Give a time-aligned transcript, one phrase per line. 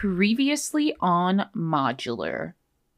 [0.00, 2.52] Previously on Modular.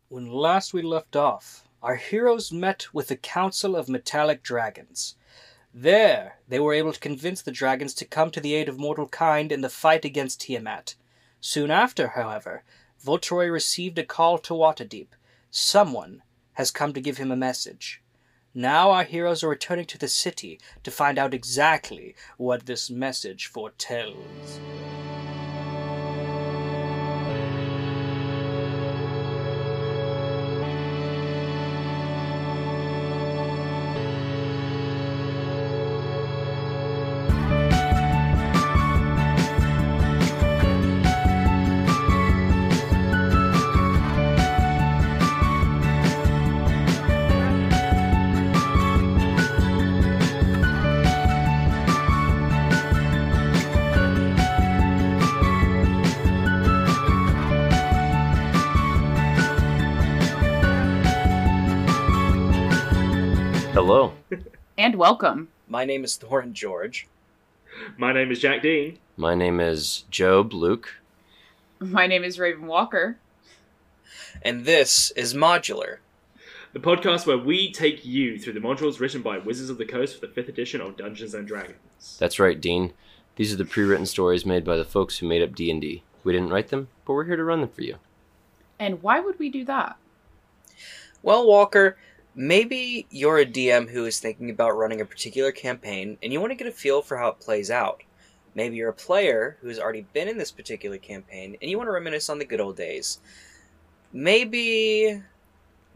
[0.09, 5.15] When last we left off, our heroes met with the Council of Metallic Dragons.
[5.73, 9.07] There, they were able to convince the dragons to come to the aid of mortal
[9.07, 10.97] kind in the fight against Tiamat.
[11.41, 12.65] Soon after, however,
[13.01, 15.11] Voltroy received a call to Waterdeep.
[15.53, 16.25] Someone
[16.55, 18.03] has come to give him a message.
[18.53, 23.47] Now our heroes are returning to the city to find out exactly what this message
[23.47, 24.59] foretells.
[64.89, 65.49] And welcome.
[65.69, 67.09] My name is Thorin George.
[67.99, 68.99] My name is Jack Dean.
[69.19, 71.03] My name is Joe Luke.
[71.79, 73.19] My name is Raven Walker.
[74.41, 75.99] And this is Modular.
[76.73, 80.19] The podcast where we take you through the modules written by Wizards of the Coast
[80.19, 82.17] for the 5th edition of Dungeons and Dragons.
[82.19, 82.95] That's right, Dean.
[83.37, 86.03] These are the pre-written stories made by the folks who made up D&D.
[86.25, 87.97] We didn't write them, but we're here to run them for you.
[88.79, 89.99] And why would we do that?
[91.23, 91.99] Well, Walker,
[92.39, 96.53] maybe you're a DM who is thinking about running a particular campaign and you want
[96.53, 98.05] to get a feel for how it plays out.
[98.55, 101.89] Maybe you're a player who has already been in this particular campaign and you want
[101.89, 103.19] to reminisce on the good old days.
[104.13, 105.21] Maybe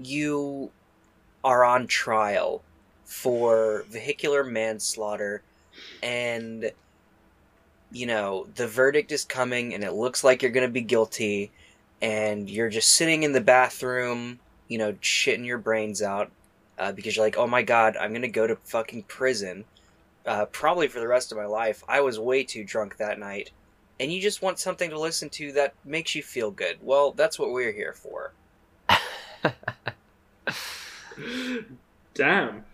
[0.00, 0.72] you
[1.44, 2.62] are on trial
[3.04, 5.42] for vehicular manslaughter
[6.02, 6.72] and
[7.92, 11.52] you know the verdict is coming and it looks like you're going to be guilty
[12.00, 14.40] and you're just sitting in the bathroom
[14.72, 16.30] you know shitting your brains out
[16.78, 19.64] uh, because you're like oh my god i'm going to go to fucking prison
[20.26, 21.82] uh, probably for the rest of my life.
[21.88, 23.50] I was way too drunk that night.
[24.00, 26.78] And you just want something to listen to that makes you feel good.
[26.80, 28.32] Well that's what we're here for.
[32.14, 32.64] Damn.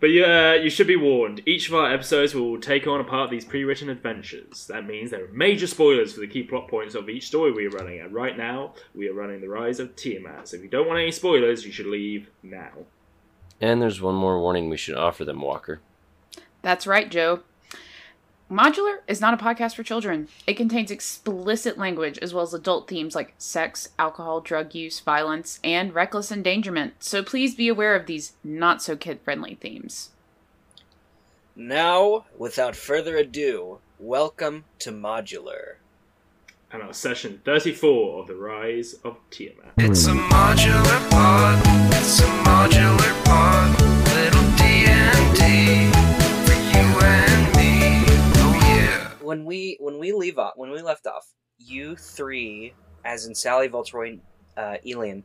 [0.00, 1.42] But yeah, uh, you should be warned.
[1.46, 4.66] Each of our episodes will take on a part of these pre-written adventures.
[4.66, 7.66] That means there are major spoilers for the key plot points of each story we
[7.66, 8.00] are running.
[8.00, 10.48] And right now, we are running the Rise of Tiamat.
[10.48, 12.70] So if you don't want any spoilers, you should leave now.
[13.60, 15.80] And there's one more warning we should offer them, Walker.
[16.62, 17.40] That's right, Joe.
[18.50, 20.26] Modular is not a podcast for children.
[20.46, 25.60] It contains explicit language as well as adult themes like sex, alcohol, drug use, violence,
[25.62, 26.94] and reckless endangerment.
[26.98, 30.10] So please be aware of these not so kid friendly themes.
[31.56, 35.74] now without further ado welcome to modular
[36.72, 39.72] And our session 34 of the Rise of Tiamat.
[39.76, 41.60] It's a modular pod.
[41.94, 43.57] It's a modular pod.
[49.28, 51.26] When we when we leave off when we left off
[51.58, 52.72] you three
[53.04, 54.18] as in sally voltroy
[54.56, 55.22] uh, elian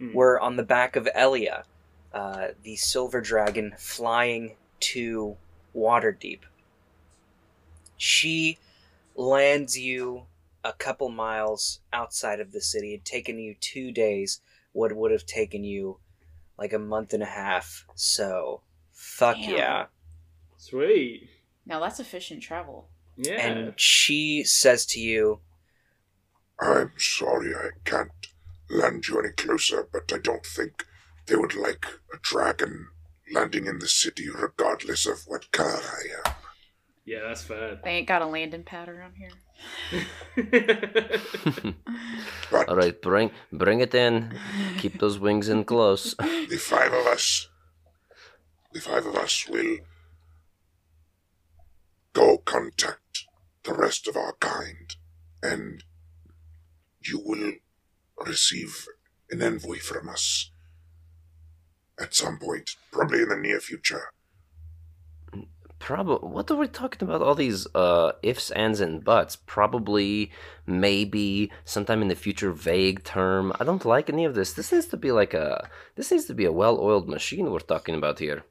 [0.00, 0.14] Mm.
[0.14, 1.64] were on the back of elia
[2.12, 5.36] uh, the silver dragon flying to
[5.74, 6.42] waterdeep
[7.96, 8.58] she
[9.16, 10.26] lands you
[10.62, 14.40] a couple miles outside of the city it taken you two days
[14.72, 15.98] what would have taken you
[16.56, 18.60] like a month and a half so
[18.92, 19.56] fuck Damn.
[19.56, 19.86] yeah
[20.60, 21.28] Sweet.
[21.66, 22.88] Now that's efficient travel.
[23.18, 23.46] Yeah.
[23.46, 25.40] and she says to you
[26.60, 28.10] I'm sorry I can't
[28.70, 30.84] land you any closer, but I don't think
[31.26, 32.88] they would like a dragon
[33.32, 36.34] landing in the city regardless of what color I am.
[37.04, 37.78] yeah, that's fair.
[37.84, 39.30] They ain't got a landing pad around here.
[42.50, 44.38] But All right, bring bring it in.
[44.78, 46.14] Keep those wings in close.
[46.18, 47.48] the five of us,
[48.72, 49.78] the five of us will
[52.18, 53.26] go contact
[53.62, 54.96] the rest of our kind,
[55.42, 55.84] and
[57.00, 57.52] you will
[58.26, 58.86] receive
[59.30, 60.50] an envoy from us
[62.00, 64.12] at some point, probably in the near future.
[65.78, 66.28] Probably.
[66.28, 67.22] What are we talking about?
[67.22, 69.36] All these uh, ifs, ands, and buts.
[69.36, 70.32] Probably,
[70.66, 73.52] maybe, sometime in the future, vague term.
[73.60, 74.52] I don't like any of this.
[74.54, 75.68] This needs to be like a.
[75.94, 78.44] This needs to be a well-oiled machine we're talking about here.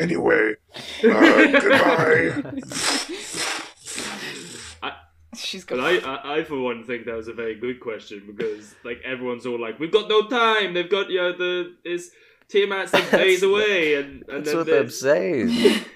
[0.00, 0.80] Anyway, uh,
[1.60, 2.52] goodbye.
[5.34, 6.04] She's But going.
[6.04, 9.46] I, I, I, for one, think that was a very good question because, like, everyone's
[9.46, 10.74] all like, "We've got no time.
[10.74, 12.10] They've got, you know, the is
[12.52, 15.84] Tiamat's like days away," and and That's then what I'm saying.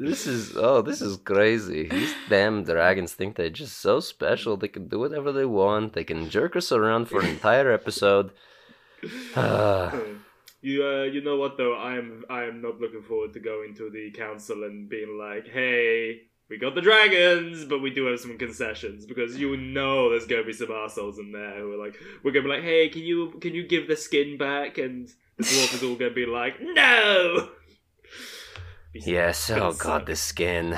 [0.00, 1.88] This is oh, this is crazy.
[1.88, 4.56] These damn dragons think they're just so special.
[4.56, 5.94] They can do whatever they want.
[5.94, 8.30] They can jerk us around for an entire episode.
[10.60, 11.74] You uh, you know what though?
[11.74, 15.46] I am I am not looking forward to going to the council and being like,
[15.46, 20.26] hey, we got the dragons, but we do have some concessions because you know there's
[20.26, 21.94] gonna be some assholes in there who are like,
[22.24, 24.78] we're gonna be like, hey, can you can you give the skin back?
[24.78, 27.50] And the dwarf is all gonna be like, no.
[28.92, 29.50] Be yes.
[29.50, 30.06] gonna Oh god, suck.
[30.06, 30.76] this skin.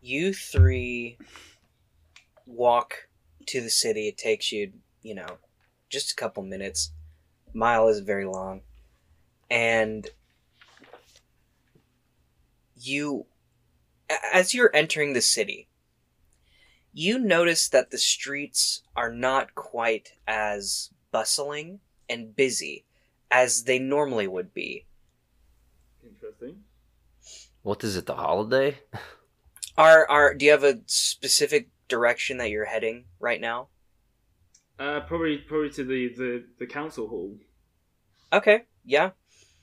[0.00, 1.16] You three
[2.46, 3.08] walk
[3.46, 4.08] to the city.
[4.08, 5.38] It takes you, you know,
[5.88, 6.92] just a couple minutes.
[7.54, 8.62] Mile is very long.
[9.50, 10.08] And
[12.76, 13.26] you,
[14.32, 15.68] as you're entering the city,
[16.92, 22.84] you notice that the streets are not quite as bustling and busy
[23.30, 24.86] as they normally would be.
[26.04, 26.64] Interesting.
[27.62, 28.06] What is it?
[28.06, 28.78] The holiday?
[29.78, 33.68] Are are do you have a specific direction that you're heading right now?
[34.82, 36.30] Uh, probably probably to the the
[36.60, 37.30] the council hall,
[38.32, 39.10] Okay, yeah.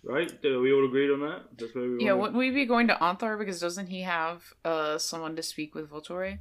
[0.03, 0.31] right?
[0.45, 1.41] Are we all agreed on that?
[1.57, 4.53] That's where we Yeah, wanna- wouldn't we be going to Ontharr because doesn't he have
[4.63, 6.37] uh someone to speak with Voltroy?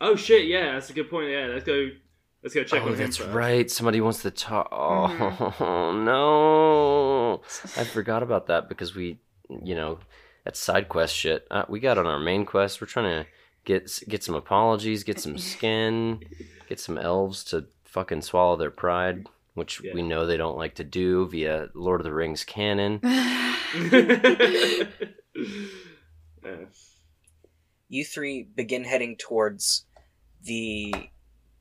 [0.00, 0.46] Oh shit!
[0.46, 1.30] Yeah, that's a good point.
[1.30, 1.88] Yeah, let's go.
[2.42, 3.30] Let's go check oh, on him that's first.
[3.30, 3.68] right.
[3.68, 4.68] Somebody wants to talk.
[4.70, 6.04] Oh Mm-hmm.
[6.04, 7.42] no!
[7.80, 9.18] I forgot about that because we,
[9.48, 9.98] you know,
[10.44, 11.46] that's side quest shit.
[11.50, 12.80] Uh, we got on our main quest.
[12.80, 13.30] We're trying to
[13.64, 16.20] get get some apologies, get some skin,
[16.68, 19.92] get some elves to fucking swallow their pride, which Yeah.
[19.94, 23.00] we know they don't like to do via Lord of the Rings canon.
[27.90, 29.86] You three begin heading towards
[30.42, 30.92] the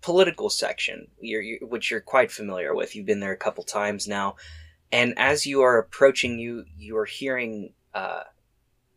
[0.01, 2.95] political section, you're, you which you're quite familiar with.
[2.95, 4.35] You've been there a couple times now,
[4.91, 8.23] and as you are approaching, you you are hearing uh,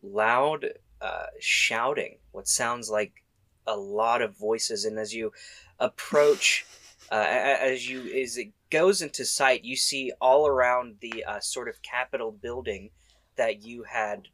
[0.02, 0.66] loud
[1.00, 2.18] uh, shouting.
[2.32, 3.22] What sounds like
[3.64, 5.32] a lot of voices, and as you
[5.78, 6.66] approach,
[7.10, 7.16] uh,
[7.60, 11.82] as you as it goes into sight, you see all around the uh, sort of
[11.82, 12.90] Capitol building
[13.36, 14.28] that you had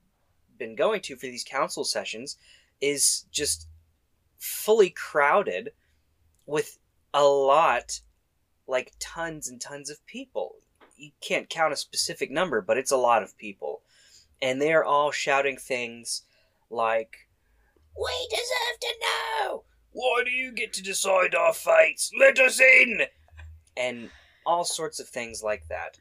[0.58, 2.36] been going to for these council sessions
[2.80, 3.68] is just
[4.38, 5.70] fully crowded
[6.44, 6.78] with
[7.14, 8.00] a lot
[8.66, 10.56] like tons and tons of people.
[10.96, 13.82] You can't count a specific number but it's a lot of people.
[14.42, 16.22] And they're all shouting things
[16.68, 17.28] like
[17.96, 19.64] we deserve to know
[19.98, 23.00] why do you get to decide our fates let us in
[23.76, 24.10] and
[24.44, 25.96] all sorts of things like that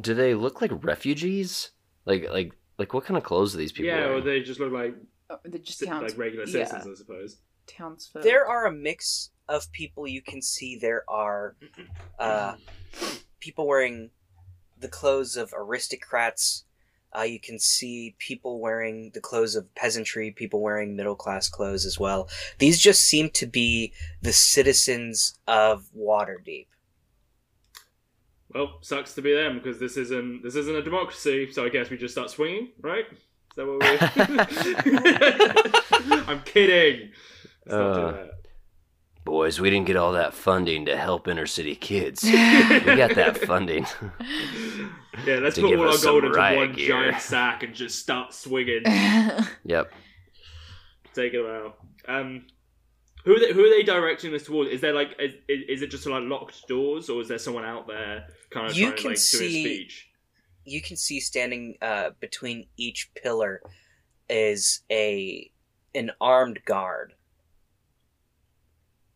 [0.00, 1.70] Do they look like refugees?
[2.06, 4.72] Like like like what kind of clothes are these people yeah, or they just look
[4.72, 4.94] like
[5.30, 6.64] Oh, they're just ci- towns, like regular yeah.
[6.66, 7.36] citizens, I suppose.
[7.66, 8.22] townsfolk.
[8.22, 11.56] there are a mix of people you can see there are
[12.18, 12.54] uh,
[13.40, 14.10] people wearing
[14.78, 16.64] the clothes of aristocrats
[17.16, 21.84] uh, you can see people wearing the clothes of peasantry people wearing middle class clothes
[21.84, 22.28] as well
[22.58, 23.92] these just seem to be
[24.22, 26.66] the citizens of waterdeep
[28.54, 31.50] Well, sucks to be them because this isn't this isn't a democracy.
[31.52, 33.06] So I guess we just start swinging, right?
[33.10, 33.98] Is that what we?
[36.28, 37.10] I'm kidding.
[37.66, 38.26] Let's not do Uh.
[39.24, 42.24] Boys, we didn't get all that funding to help inner city kids.
[42.24, 43.86] we got that funding.
[45.26, 46.88] Yeah, let's to put all our gold into one gear.
[46.88, 48.82] giant sack and just start swinging.
[49.64, 49.92] yep.
[51.14, 51.76] Take it out.
[52.08, 52.46] Um,
[53.24, 54.70] who are they, who are they directing this towards?
[54.70, 57.86] Is there like is, is it just like locked doors, or is there someone out
[57.86, 60.08] there kind of You trying to can like do a see- speech?
[60.64, 63.60] you can see standing uh, between each pillar
[64.30, 65.50] is a
[65.94, 67.14] an armed guard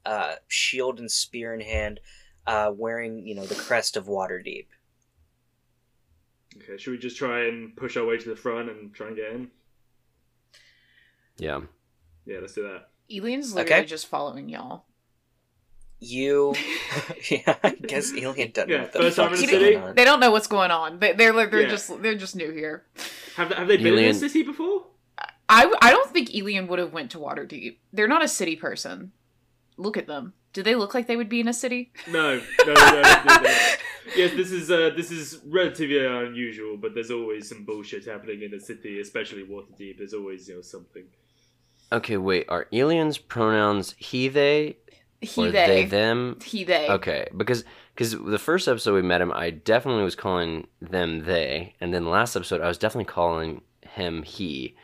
[0.05, 2.01] uh, shield and spear in hand
[2.47, 4.67] uh, wearing you know the crest of waterdeep
[6.57, 9.17] Okay, should we just try and push our way to the front and try and
[9.17, 9.51] get in?
[11.39, 11.61] Yeah.
[12.25, 12.89] Yeah, let's do that.
[13.11, 13.87] Elian's literally Okay.
[13.87, 14.85] just following y'all.
[15.99, 16.55] you
[17.31, 19.77] yeah i guess Elian doesn't Yeah, know what the first time in the city?
[19.95, 20.99] They don't know what's going on.
[20.99, 21.69] They, they're like they're Yeah.
[21.69, 22.85] just they're just new here.
[23.37, 24.85] Have they, have they been in Elian- this city before?
[25.49, 27.77] I I don't think Elian would have went to Waterdeep.
[27.95, 29.13] They're not a city person.
[29.79, 30.35] Look at them.
[30.53, 31.93] Do they look like they would be in a city?
[32.09, 32.75] No, no, no.
[32.75, 33.57] no, no, no.
[34.15, 38.51] Yes, this is uh, this is relatively unusual, but there's always some bullshit happening in
[38.51, 39.99] the city, especially Waterdeep.
[39.99, 41.05] There's always you know something.
[41.93, 42.47] Okay, wait.
[42.49, 44.77] Are Elian's pronouns he they
[45.21, 45.67] He or they.
[45.67, 46.39] they them?
[46.45, 46.89] He they.
[46.89, 51.75] Okay, because because the first episode we met him, I definitely was calling them they,
[51.81, 54.77] and then the last episode I was definitely calling him he.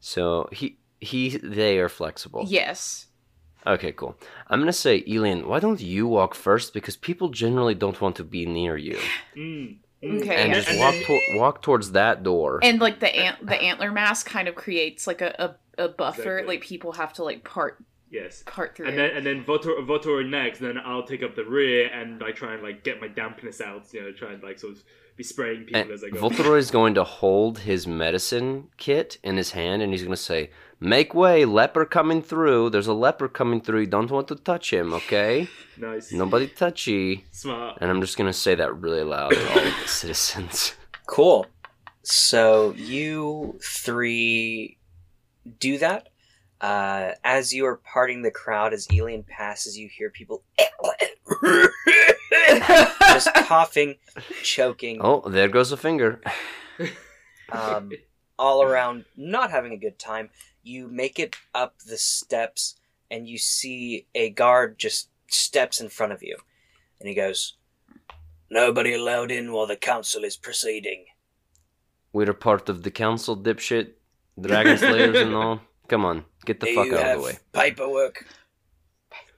[0.00, 2.44] So he he they are flexible.
[2.48, 3.06] Yes.
[3.66, 4.16] Okay, cool.
[4.48, 6.74] I'm gonna say, Elian, why don't you walk first?
[6.74, 8.98] Because people generally don't want to be near you.
[9.36, 10.36] Mm, Okay.
[10.36, 12.60] and just walk to- walk towards that door.
[12.62, 16.20] And like the ant the antler mask kind of creates like a, a, a buffer.
[16.40, 16.54] Exactly.
[16.56, 17.82] Like people have to like part
[18.14, 18.44] Yes.
[18.46, 18.86] part through.
[18.86, 22.36] And then and then Votor Votor next, then I'll take up the rear and like
[22.36, 24.84] try and like get my dampness out, you know, try and like sort of
[25.16, 26.20] be spraying people And as I go.
[26.20, 30.16] Voltroy is going to hold his medicine kit in his hand and he's going to
[30.16, 32.70] say, Make way, leper coming through.
[32.70, 33.80] There's a leper coming through.
[33.80, 35.48] You don't want to touch him, okay?
[35.78, 36.12] nice.
[36.12, 37.24] Nobody touchy.
[37.30, 37.78] Smart.
[37.80, 40.74] And I'm just going to say that really loud to all the citizens.
[41.06, 41.46] Cool.
[42.02, 44.78] So you three
[45.58, 46.08] do that.
[46.64, 50.42] Uh, as you are parting the crowd, as Elian passes, you hear people
[53.12, 53.96] just coughing,
[54.42, 56.22] choking, Oh, there goes a finger.
[57.52, 57.90] um,
[58.38, 60.30] all around, not having a good time.
[60.62, 62.76] You make it up the steps,
[63.10, 66.38] and you see a guard just steps in front of you,
[66.98, 67.56] and he goes,
[68.48, 71.04] "Nobody allowed in while the council is proceeding."
[72.14, 73.90] We're a part of the council, dipshit.
[74.40, 75.60] Dragon Slayers and all.
[75.88, 77.38] Come on, get the Do fuck you out have of the way.
[77.52, 78.26] paperwork?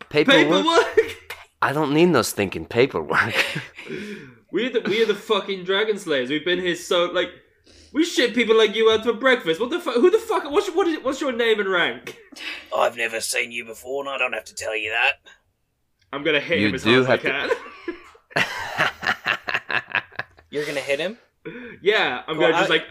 [0.08, 0.48] Paperwork?
[0.64, 1.16] Paperwork.
[1.62, 3.34] I don't need no stinking paperwork.
[4.52, 6.30] we are the we are the fucking dragon slayers.
[6.30, 7.30] We've been here so like
[7.92, 9.60] we shit people like you out for breakfast.
[9.60, 9.94] What the fuck?
[9.94, 10.50] Who the fuck?
[10.50, 12.16] What's what is, what's your name and rank?
[12.76, 15.14] I've never seen you before, and I don't have to tell you that.
[16.12, 17.50] I'm gonna hit You him as do hard as I have
[18.36, 18.76] can.
[20.50, 21.18] You're gonna hit him.
[21.82, 22.84] yeah, I'm Well, gonna just I- like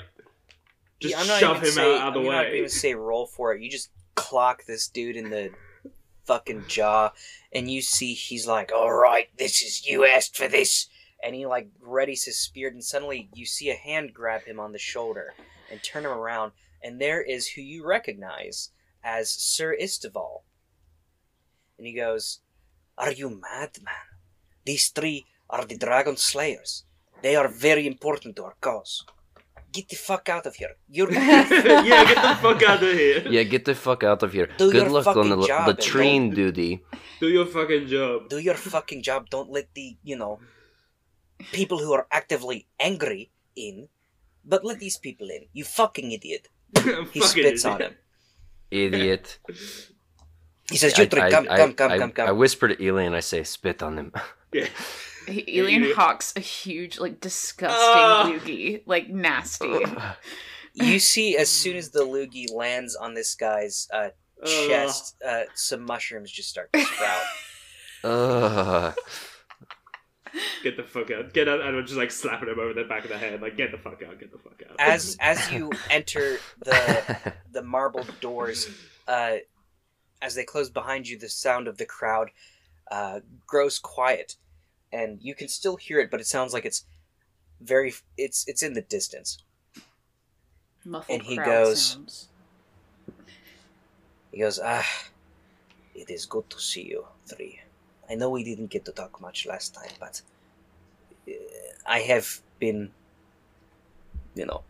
[1.09, 3.25] just I'm not shove even him say, out, of the I'm not even say roll
[3.25, 3.61] for it.
[3.61, 5.51] You just clock this dude in the
[6.25, 7.11] fucking jaw,
[7.51, 10.87] and you see he's like, "All right, this is you asked for this,"
[11.23, 14.71] and he like readies his spear, and suddenly you see a hand grab him on
[14.71, 15.33] the shoulder
[15.69, 18.71] and turn him around, and there is who you recognize
[19.03, 20.43] as Sir Isteval,
[21.77, 22.39] and he goes,
[22.97, 24.19] "Are you mad, man?
[24.65, 26.85] These three are the Dragon Slayers.
[27.21, 29.05] They are very important to our cause."
[29.75, 30.73] Get the fuck out of here.
[30.87, 31.11] You're
[31.91, 33.27] yeah, get the fuck out of here.
[33.27, 34.47] yeah, get the fuck out of here.
[34.57, 36.71] Do Good luck on the fucking job, and latrine duty.
[37.19, 38.29] Do your fucking job.
[38.29, 39.29] do your fucking job.
[39.29, 40.39] Don't let the, you know,
[41.51, 43.89] people who are actively angry in,
[44.45, 45.47] but let these people in.
[45.51, 46.47] You fucking idiot.
[47.11, 47.95] He Fucking spits on him.
[48.71, 49.39] Idiot.
[50.71, 52.37] He says, You three, come, come, come, I, come, I come.
[52.37, 54.11] whisper to Elian, I say, spit on him.
[54.53, 54.67] Yeah.
[55.27, 58.31] Elian you- hawks a huge, like disgusting Ah.
[58.33, 59.79] loogie, like nasty.
[60.73, 64.09] You see, as soon as the loogie lands on this guy's uh,
[64.43, 67.21] Uh, chest, uh, some mushrooms just start to sprout.
[68.03, 68.95] Ugh.
[70.63, 71.33] get the fuck out.
[71.33, 71.61] Get out.
[71.61, 73.41] And I'm just like slapping him over the back of the head.
[73.41, 74.19] Like, get the fuck out.
[74.19, 74.75] Get the fuck out.
[74.79, 78.69] As as you enter the the marble doors,
[79.07, 79.37] uh,
[80.21, 82.29] as they close behind you, the sound of the crowd
[82.91, 84.35] uh, grows quiet,
[84.99, 86.81] and you can still hear it, but it sounds like it's
[87.73, 87.91] very
[88.25, 89.29] it's it's in the distance.
[90.85, 92.15] Muffled And he crowd goes- sounds.
[94.31, 94.89] He goes, "Ah,
[96.01, 97.53] it is good to see you three.
[98.09, 100.15] I know we didn't get to talk much last time, but
[101.27, 101.31] uh,
[101.97, 102.27] I have
[102.59, 102.91] been,
[104.39, 104.61] you know,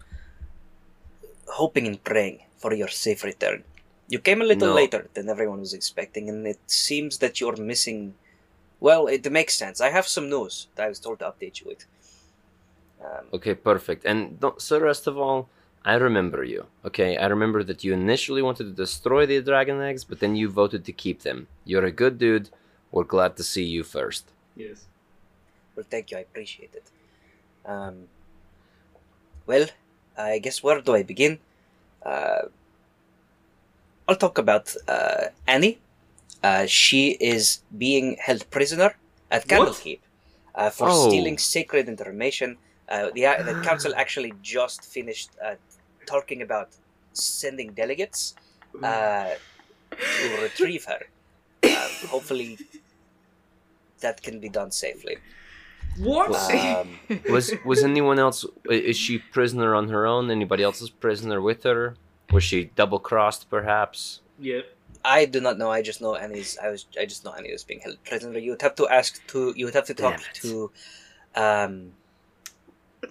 [1.59, 3.63] hoping and praying for your safe return.
[4.07, 4.75] You came a little No.
[4.81, 8.13] later than everyone was expecting, and it seems that you're missing.
[8.79, 9.81] Well, it makes sense.
[9.81, 11.85] I have some news that I was told to update you with.
[13.03, 14.05] Um, Okay, perfect.
[14.05, 15.49] And don't, so rest of all,
[15.83, 16.65] I remember you.
[16.83, 20.49] Okay, I remember that you initially wanted to destroy the dragon eggs, but then you
[20.49, 21.47] voted to keep them.
[21.63, 22.49] You're a good dude.
[22.91, 24.25] We're glad to see you first.
[24.55, 24.85] yes.
[25.75, 26.17] Well, thank you.
[26.17, 26.85] I appreciate it.
[27.69, 28.07] Um,
[29.45, 29.67] well,
[30.17, 31.39] I guess where do I begin?
[32.01, 32.43] Uh,
[34.07, 35.79] I'll talk about uh, Annie.
[36.45, 37.01] Uh, she
[37.33, 37.43] is
[37.85, 38.89] being held prisoner
[39.35, 39.49] at What?
[39.51, 40.01] Candlekeep
[40.61, 41.07] uh, for Oh.
[41.07, 42.49] stealing sacred information.
[42.93, 45.55] Uh, the, the council actually just finished uh,
[46.13, 46.69] talking about
[47.13, 48.19] sending delegates
[48.91, 49.31] uh,
[50.19, 51.01] to retrieve her.
[51.79, 52.51] Um, hopefully,
[54.03, 55.17] that can be done safely.
[55.97, 56.29] What?
[56.53, 56.99] Um,
[57.35, 58.39] Was was anyone else?
[58.69, 60.23] Is she prisoner on her own?
[60.39, 61.95] Anybody else is prisoner with her?
[62.35, 64.21] Was she double crossed, perhaps?
[64.49, 64.61] yeah.
[65.05, 65.69] I do not know.
[65.69, 66.57] I just know Annie's.
[66.57, 66.85] I was.
[66.99, 68.39] I just know Annie was being held prisoner.
[68.39, 69.53] You would have to ask to.
[69.55, 70.71] You would have to talk to,
[71.35, 71.93] um,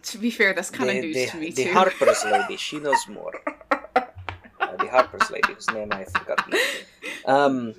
[0.03, 1.73] To be fair, that's kind of news the, to me the too.
[1.73, 2.57] Harper's lady.
[2.57, 3.35] She knows more.
[3.71, 6.41] Uh, the Harper's lady, whose name I forgot.
[7.27, 7.75] Um,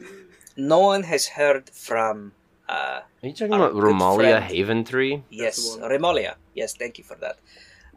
[0.56, 2.32] no one has heard from.
[2.70, 4.86] Uh, Are you talking about good Romalia friend.
[4.88, 5.24] Haventree?
[5.30, 5.92] yes, the one.
[5.92, 6.36] Remallia.
[6.54, 7.38] Yes, thank you for that.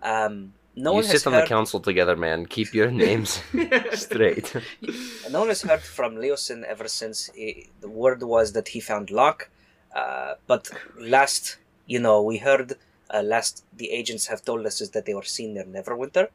[0.03, 0.53] Um,
[0.85, 1.45] no you one has sit on heard.
[1.45, 2.47] the council together, man.
[2.47, 3.31] Keep your names
[3.93, 4.49] straight.
[5.31, 9.11] No one has heard from Leosin ever since he, the word was that he found
[9.11, 9.51] Locke.
[9.95, 12.69] Uh, but last, you know, we heard
[13.15, 16.29] uh, last the agents have told us is that they were seen near Neverwinter.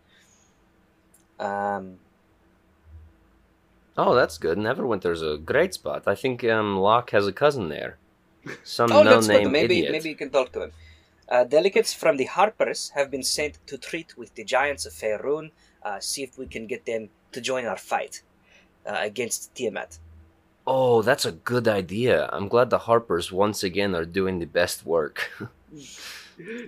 [1.40, 1.98] Um,
[3.98, 4.58] Oh, that's good.
[4.58, 6.04] Neverwinter's a great spot.
[6.08, 7.98] I think um, Locke has a cousin there.
[8.64, 9.52] Some oh, that's no-name good.
[9.52, 9.92] Maybe idiot.
[9.92, 10.72] maybe you can talk to him.
[11.34, 15.46] Uh, delegates from the Harpers have been sent to treat with the giants of Faerun.
[15.88, 18.22] Uh, see if we can get them to join our fight
[18.86, 19.98] uh, against Tiamat.
[20.66, 22.30] Oh, that's a good idea.
[22.32, 25.18] I'm glad the Harpers once again are doing the best work.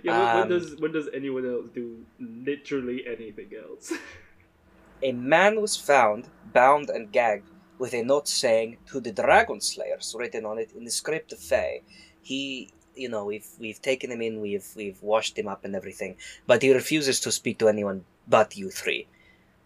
[0.04, 1.86] Yeah, when, Um, when does when does anyone else do
[2.20, 3.92] literally anything else?
[5.02, 10.16] A man was found, bound and gagged, with a note saying "To the Dragon Slayers"
[10.20, 11.82] written on it in the script of Fae.
[12.22, 16.16] He, you know, we've we've taken him in, we've we've washed him up and everything,
[16.48, 19.08] but he refuses to speak to anyone but you three.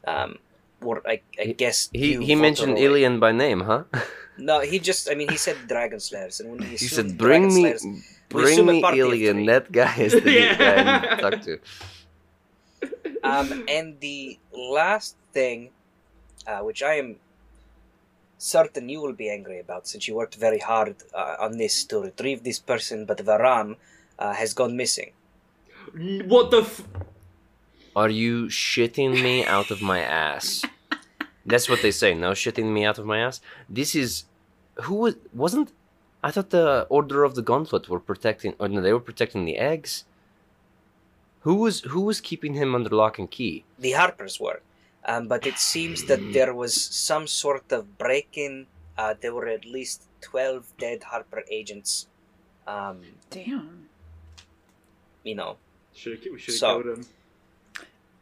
[0.07, 0.39] Um,
[0.81, 2.91] or I, I He- guess he you, he mentioned Fauntleroy.
[3.03, 3.83] Elian by name, huh?
[4.39, 7.51] No, he just, I mean, he said Dragon Slayers, and when he, He said, "Bring
[7.51, 7.83] Dragon me, Slayers,
[8.29, 9.43] bring me party Elian.
[9.51, 10.55] That guy is the Yeah.
[10.55, 11.59] guy to talk to."
[13.24, 15.71] Um, and the last thing,
[16.48, 17.17] uh, which I am
[18.39, 22.00] certain you will be angry about, since you worked very hard uh, on this to
[22.01, 23.75] retrieve this person, but Varram
[24.17, 25.12] uh, has gone missing.
[26.25, 26.62] what the?
[26.62, 26.84] F-
[27.96, 30.63] Are you shitting me out of my ass?
[31.46, 32.13] That's what they say.
[32.13, 33.41] No shitting me out of my ass.
[33.69, 34.24] This is
[34.84, 35.72] who was wasn't.
[36.24, 39.58] I thought the Order of the Gauntlet were protecting, or no, they were protecting the
[39.58, 40.03] eggs.
[41.41, 43.63] Who was who was keeping him under lock and key?
[43.79, 44.60] The Harpers were,
[45.06, 48.68] um, but it seems that there was some sort of break-in.
[48.98, 52.08] Uh, there were at least twelve dead Harper agents.
[52.68, 53.88] Um, Damn.
[55.24, 55.58] you know,
[55.94, 57.06] should we should have So- killed him.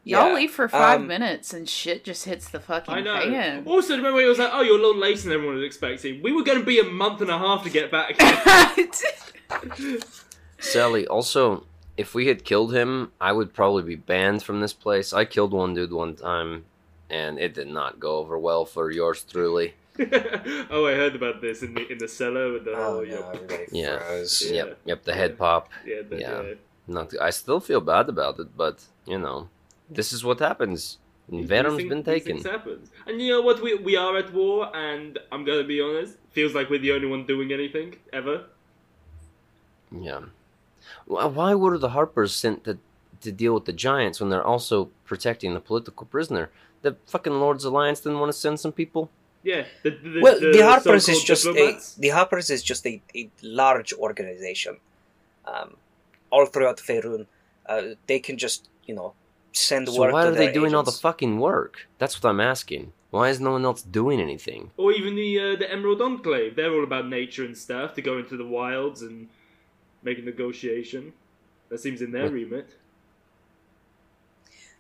[0.04, 3.20] Y'all Yeah, leave for five um, minutes and shit just hits the fucking I know.
[3.20, 3.64] fan.
[3.66, 6.22] Also, remember it was like, oh, you're a little later than everyone was expecting.
[6.22, 8.16] We were going to be a month and a half to get back.
[10.60, 11.06] Sally.
[11.08, 11.66] Also,
[11.98, 15.14] if we had killed him, I would probably be banned from this place.
[15.14, 16.66] I killed one dude one time,
[17.10, 19.74] and it did not go over well for yours truly.
[20.00, 23.06] oh, I heard about this in the in the cellar with the oh whole.
[23.06, 23.98] no, everybody Yeah.
[23.98, 24.44] froze.
[24.46, 24.54] Yeah.
[24.66, 25.04] Yep, yep.
[25.04, 25.70] The head pop.
[25.86, 26.42] yeah, the, Yeah.
[26.44, 26.54] yeah.
[26.88, 27.14] Not.
[27.20, 29.50] I still feel bad about it, but you know,
[29.90, 31.00] this is what happens.
[31.30, 32.34] These Venom's things- been these taken.
[32.38, 32.90] things happens.
[33.08, 33.62] And you know what?
[33.62, 36.94] We, we are at war, and I'm going to be honest, feels like we're the
[36.94, 38.46] only one doing anything, ever.
[39.92, 40.22] Yeah.
[41.08, 42.78] Wh- Why were the Harpers sent to
[43.22, 46.50] to deal with the Giants when they're also protecting the political prisoner?
[46.84, 49.10] The fucking Lord's Alliance didn't want to send some people.
[49.44, 49.66] Yeah.
[49.84, 51.98] The, the, well, the, Harpers is just diplomats.
[51.98, 54.78] a the Harpers is just a, a large organization,
[55.46, 55.76] um,
[56.30, 57.26] all throughout Faerun.
[57.66, 59.14] Uh, they can just you know
[59.54, 60.14] send So word.
[60.14, 61.88] why to are they their doing all the fucking work?
[61.98, 62.94] That's what I'm asking.
[63.10, 64.72] Why is no one else doing anything?
[64.78, 66.56] Or even the uh, the Emerald Enclave.
[66.56, 69.30] They're all about nature and stuff, to go into the wilds and
[70.04, 71.14] make a negotiation.
[71.70, 72.76] That seems in their remit.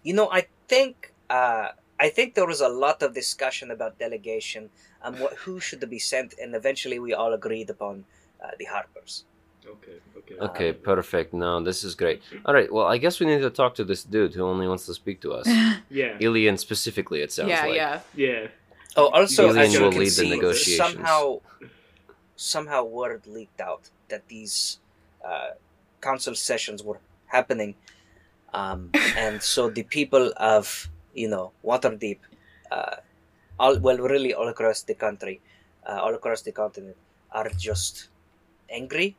[0.03, 4.69] You know, I think uh, I think there was a lot of discussion about delegation
[5.03, 8.05] and what who should be sent, and eventually we all agreed upon
[8.43, 9.25] uh, the Harpers.
[9.67, 10.35] Okay, okay.
[10.39, 11.33] Okay, Um, perfect.
[11.33, 12.21] No, this is great.
[12.45, 14.85] All right, well, I guess we need to talk to this dude who only wants
[14.85, 15.47] to speak to us.
[15.89, 17.75] Yeah, Elian specifically, it sounds yeah, like.
[17.75, 17.99] yeah.
[18.15, 18.47] yeah.
[18.95, 20.93] Oh, also Aliens as you will can lead the see, negotiations.
[20.93, 21.39] somehow
[22.35, 24.79] somehow word leaked out that these
[25.31, 25.49] uh,
[26.01, 26.99] council sessions were
[27.35, 27.75] happening,
[28.53, 28.89] um,
[29.23, 32.19] and so the people of you know Waterdeep,
[32.71, 32.95] uh,
[33.59, 35.41] all well, really all across the country,
[35.87, 36.97] uh, all across the continent,
[37.31, 38.09] are just
[38.69, 39.15] angry.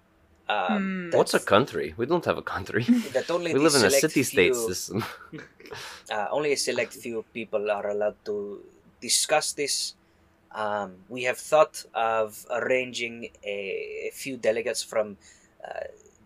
[0.48, 1.94] Um, that- What's a country?
[1.96, 2.84] We don't have a country.
[3.12, 5.04] that only we live in a city-state system.
[6.10, 8.60] uh, only a select few people are allowed to
[9.00, 9.94] discuss this.
[10.52, 15.37] Um, we have thought of arranging a, a few delegates from uh,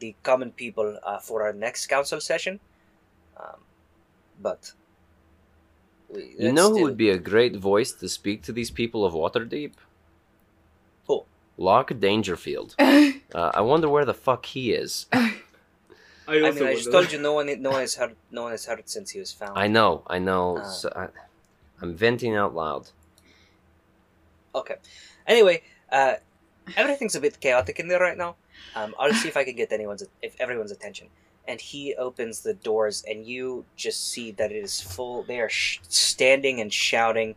[0.02, 2.58] the common people uh, for our next council session.
[3.36, 3.60] Um,
[4.40, 4.72] but
[6.08, 9.14] we, You know who would be a great voice to speak to these people of
[9.14, 9.74] Waterdeep?
[11.06, 11.24] Who?
[11.56, 12.74] Locke Dangerfield.
[13.34, 15.06] Uh, I wonder where the fuck he is.
[15.12, 15.32] I
[16.28, 18.50] I also mean, I just told you no one, no one has heard, no one
[18.52, 19.58] has heard since he was found.
[19.58, 20.58] I know, I know.
[20.58, 20.64] Ah.
[20.64, 21.08] so I,
[21.80, 22.90] I'm venting out loud.
[24.54, 24.76] Okay.
[25.26, 26.16] Anyway, uh,
[26.76, 28.36] everything's a bit chaotic in there right now.
[28.74, 31.08] Um, I'll see if I can get anyone's if everyone's attention.
[31.46, 35.24] And he opens the doors, and you just see that it is full.
[35.24, 37.34] They are sh- standing and shouting.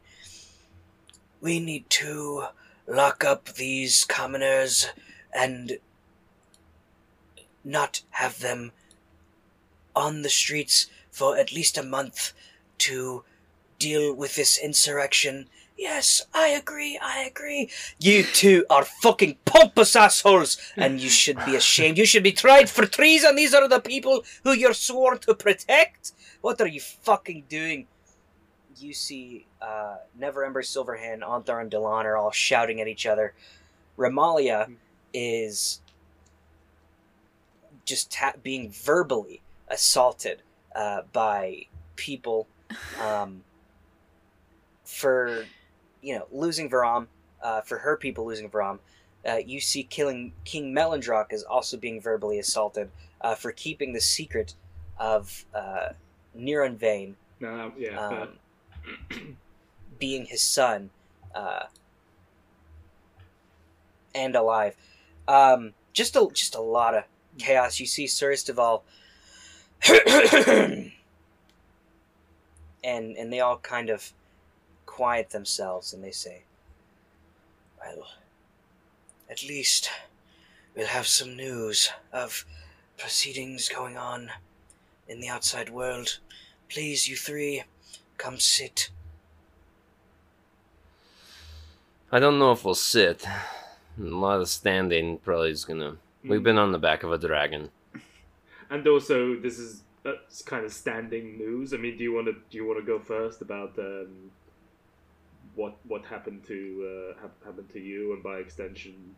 [1.41, 2.45] We need to
[2.88, 4.88] lock up these commoners
[5.33, 5.79] and
[7.63, 8.71] not have them
[9.95, 12.33] on the streets for at least a month
[12.77, 13.23] to
[13.79, 17.69] deal with this insurrection Yes, I agree, I agree.
[17.99, 21.97] You two are fucking pompous assholes, and you should be ashamed.
[21.97, 23.35] You should be tried for treason.
[23.35, 26.13] These are the people who you're sworn to protect.
[26.39, 27.88] What are you fucking doing?
[28.77, 33.33] You see, uh, Neverember, Silverhand, Ontharr, and Delaan are all shouting at each other.
[33.97, 34.75] Remallia
[35.13, 35.81] is
[37.85, 40.41] just ta- being verbally assaulted
[40.75, 42.47] uh, by people
[43.01, 43.43] um,
[44.83, 45.45] for
[46.06, 47.08] you know losing Varram,
[47.41, 48.80] uh, for her people losing Varram.
[49.28, 52.91] Uh, you see, killing King Melandrach is also being verbally assaulted
[53.22, 54.54] uh, for keeping the secret
[55.00, 55.89] of uh,
[56.38, 58.28] Niran Vane No, yeah.
[59.10, 59.38] um,
[60.00, 60.91] being his son
[61.34, 61.63] uh,
[64.13, 64.76] and alive.
[65.28, 67.06] Um, just a just a lot of
[67.39, 67.80] chaos.
[67.80, 68.84] You see, Sir Isteval,
[72.84, 74.13] and and they all kind of
[74.95, 76.43] quiet themselves and they say,
[77.79, 78.08] "Well,
[79.29, 79.89] at least
[80.73, 82.45] we'll have some news of
[82.97, 84.31] proceedings going on
[85.05, 86.19] in the outside world.
[86.69, 87.63] Please, you three,
[88.17, 88.89] come sit."
[92.10, 93.25] I don't know if we'll sit.
[93.25, 95.97] A lot of standing probably is gonna.
[96.23, 97.69] We've been on the back of a dragon.
[98.69, 101.73] And also, this is that's kind of standing news.
[101.73, 104.31] I mean, do you want to do you want to go first about um,
[105.56, 109.15] what what happened to uh, hap- happened to you, and by extension,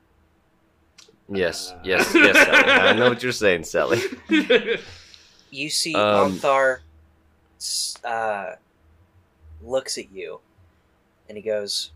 [1.30, 1.80] Yes, Uh.
[1.84, 2.36] yes, yes.
[2.36, 2.72] Sally.
[2.72, 4.02] I know what you're saying, Sally.
[5.50, 6.80] You see, Um, Ontharr
[8.04, 8.56] uh,
[9.64, 10.42] looks at you,
[11.30, 11.92] and he goes,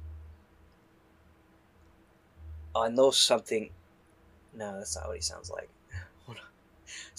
[2.76, 3.70] "I know something."
[4.54, 5.70] No, that's not what he sounds like.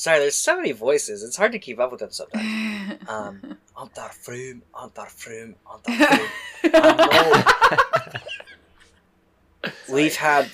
[0.02, 1.22] Sorry, there's so many voices.
[1.22, 2.98] It's hard to keep up with them sometimes.
[3.08, 6.28] Um, Ontharr Frume, Ontharr Frume, Ontharr
[6.64, 7.52] Frume.
[9.88, 10.50] We've had,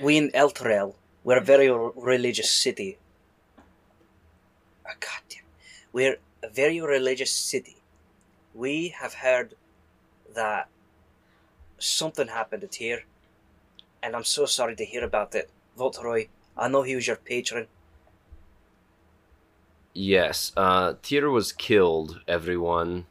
[0.00, 2.98] we in Elturel, we're a very r- religious city.
[4.84, 5.44] Oh, God damn.
[5.92, 7.76] We're a very religious city.
[8.54, 9.54] We have heard
[10.34, 10.68] that
[11.78, 13.04] something happened at here,
[14.02, 15.48] and I'm so sorry to hear about it.
[15.78, 17.68] Voltroy, I know he was your patron.
[20.00, 23.06] Yes, uh, Tyr was killed, everyone.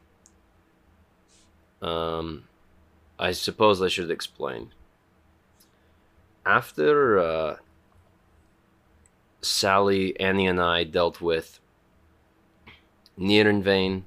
[1.81, 2.45] Um,
[3.19, 4.71] I suppose I should explain.
[6.45, 7.55] After uh,
[9.41, 11.59] Sally, Annie, and I dealt with
[13.19, 14.03] Nirenvain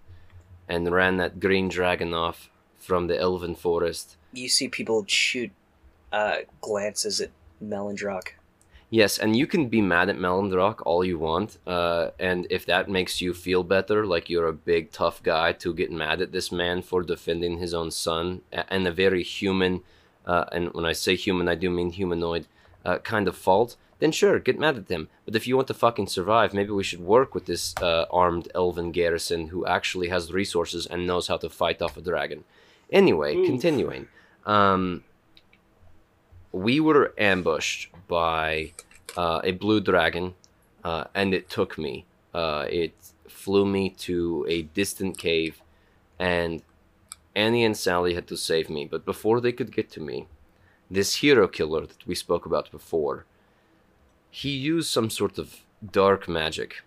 [0.67, 5.51] and ran that green dragon off from the Elven Forest, You see people shoot
[6.11, 7.31] uh, glances at
[7.63, 8.37] Melandrach.
[8.93, 12.89] Yes, and you can be mad at Melandrach all you want, uh, and if that
[12.89, 16.51] makes you feel better, like you're a big tough guy to get mad at this
[16.51, 19.83] man for defending his own son, and a very human,
[20.27, 22.49] uh, and when I say human, I do mean humanoid,
[22.85, 25.09] uh, kind of fault, then sure, get mad at him.
[25.25, 28.49] But if you want to fucking survive, maybe we should work with this uh, armed
[28.57, 32.43] elven garrison who actually has resources and knows how to fight off a dragon.
[32.91, 33.47] Anyway, Oof.
[33.47, 34.09] continuing.
[34.47, 35.05] Um,
[36.51, 38.73] we were ambushed by
[39.17, 40.35] uh, a blue dragon,
[40.83, 42.05] uh, and it took me.
[42.35, 42.93] Uh, it
[43.29, 45.63] flew me to a distant cave,
[46.19, 46.63] and
[47.37, 48.85] Annie and Sally had to save me.
[48.85, 50.27] But before they could get to me,
[50.91, 53.25] this hero killer that we spoke about before,
[54.29, 55.61] he used some sort of
[55.93, 56.83] dark magic,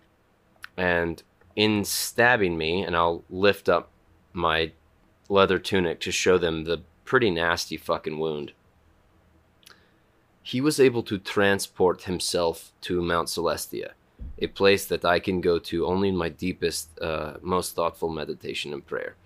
[0.76, 1.22] and
[1.56, 3.88] in stabbing me, and I'll lift up
[4.34, 4.72] my
[5.30, 8.52] leather tunic to show them the pretty nasty fucking wound
[10.44, 13.92] he was able to transport himself to Mount Celestia,
[14.38, 18.74] a place that I can go to only in my deepest, uh, most thoughtful meditation
[18.74, 19.16] and prayer.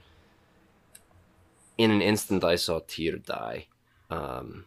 [1.76, 3.66] In an instant, I saw Tyr die.
[4.08, 4.66] Um,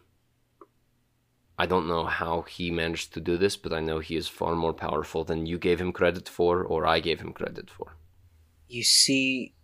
[1.58, 4.54] I don't know how he managed to do this, but I know he is far
[4.54, 7.96] more powerful than you gave him credit for, or I gave him credit for.
[8.68, 9.54] You see,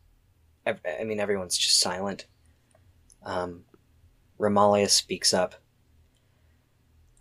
[0.66, 2.26] I mean, everyone's just silent.
[3.22, 3.64] Um,
[4.40, 5.56] Remallia speaks up.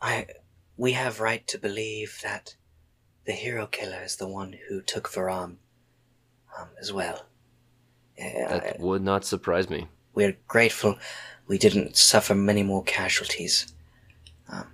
[0.01, 0.27] I,
[0.75, 2.55] we have right to believe that
[3.25, 5.57] the hero killer is the one who took Varram,
[6.57, 7.25] um, as well.
[8.17, 9.87] That would not surprise me.
[10.13, 10.97] we're grateful
[11.47, 13.73] we didn't suffer many more casualties.
[14.49, 14.73] Um,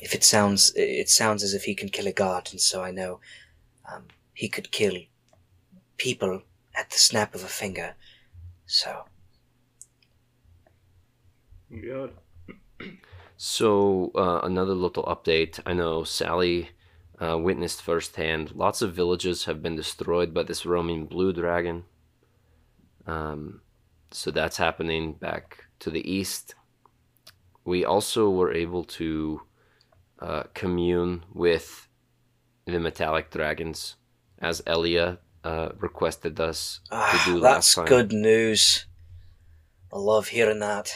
[0.00, 2.90] if it sounds, it sounds as if he can kill a god, and so I
[2.90, 3.20] know
[3.92, 4.94] um, he could kill
[5.96, 6.42] people
[6.76, 7.94] at the snap of a finger.
[8.66, 9.04] So
[11.70, 12.12] God.
[13.36, 15.60] So uh, another little update.
[15.66, 16.70] I know Sally
[17.20, 18.52] uh, witnessed firsthand.
[18.54, 21.84] Lots of villages have been destroyed by this roaming blue dragon.
[23.06, 23.60] Um,
[24.10, 26.54] so that's happening back to the east.
[27.64, 29.42] We also were able to
[30.20, 31.88] uh, commune with
[32.66, 33.96] the metallic dragons,
[34.38, 37.84] as Elia uh, requested us to Ah, do last time.
[37.84, 38.86] That's good news.
[39.92, 40.90] I love hearing that.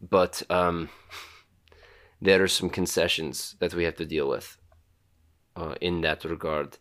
[0.00, 0.88] But um,
[2.20, 4.56] there are some concessions that we have to deal with
[5.56, 6.78] uh, in that regard.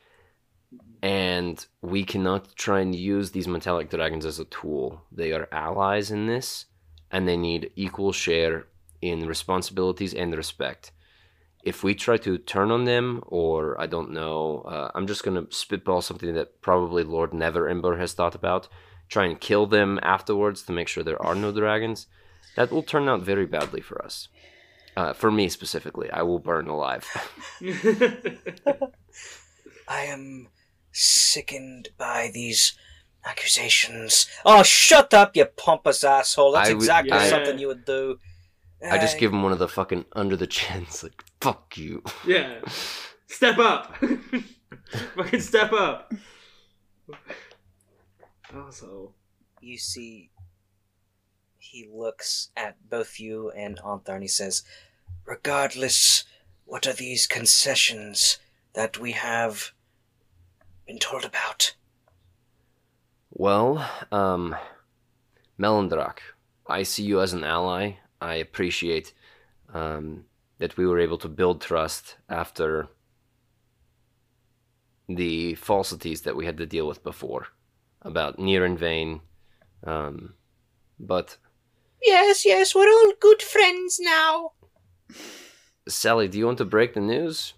[1.01, 5.03] And we cannot try and use these metallic dragons as a tool.
[5.11, 6.65] They are allies in this,
[7.11, 8.67] and they need equal share
[9.01, 10.91] in responsibilities and respect.
[11.63, 15.47] If we try to turn on them, or I don't know, uh, I'm just gonna
[15.49, 18.67] spitball something that probably Lord Neverember has thought about.
[19.09, 22.07] Try and kill them afterwards to make sure there are no dragons.
[22.57, 24.27] That will turn out very badly for us.
[24.97, 27.05] Uh, for me specifically, I will burn alive.
[29.87, 30.49] I am
[30.91, 32.73] sickened by these
[33.23, 34.27] accusations.
[34.43, 36.51] Oh, shut up, you pompous asshole.
[36.53, 38.19] That's I would- exactly I- something you would do.
[38.83, 42.03] I just Uh, give him one of the fucking under the chins, like fuck you.
[42.27, 42.59] yeah.
[43.27, 43.95] Step up.
[45.15, 46.13] Fucking step up.
[48.53, 49.13] Asshole.
[49.61, 50.29] You see,
[51.71, 54.63] he looks at both you and Ontharr and he says,
[55.25, 56.23] Regardless,
[56.65, 58.39] what are these concessions
[58.73, 59.73] that we have
[60.85, 61.75] been told about?
[63.31, 64.55] Well, um,
[66.67, 67.93] I see you as an ally.
[68.21, 69.13] I appreciate
[69.73, 70.25] um,
[70.59, 72.87] that we were able to build trust after
[75.09, 77.47] the falsities that we had to deal with before
[78.01, 79.21] about Near and Vain.
[79.83, 80.33] Um,
[80.99, 81.37] but
[82.01, 84.51] Yes, yes, we're all good friends now.
[85.87, 87.53] Sally, do you want to break the news?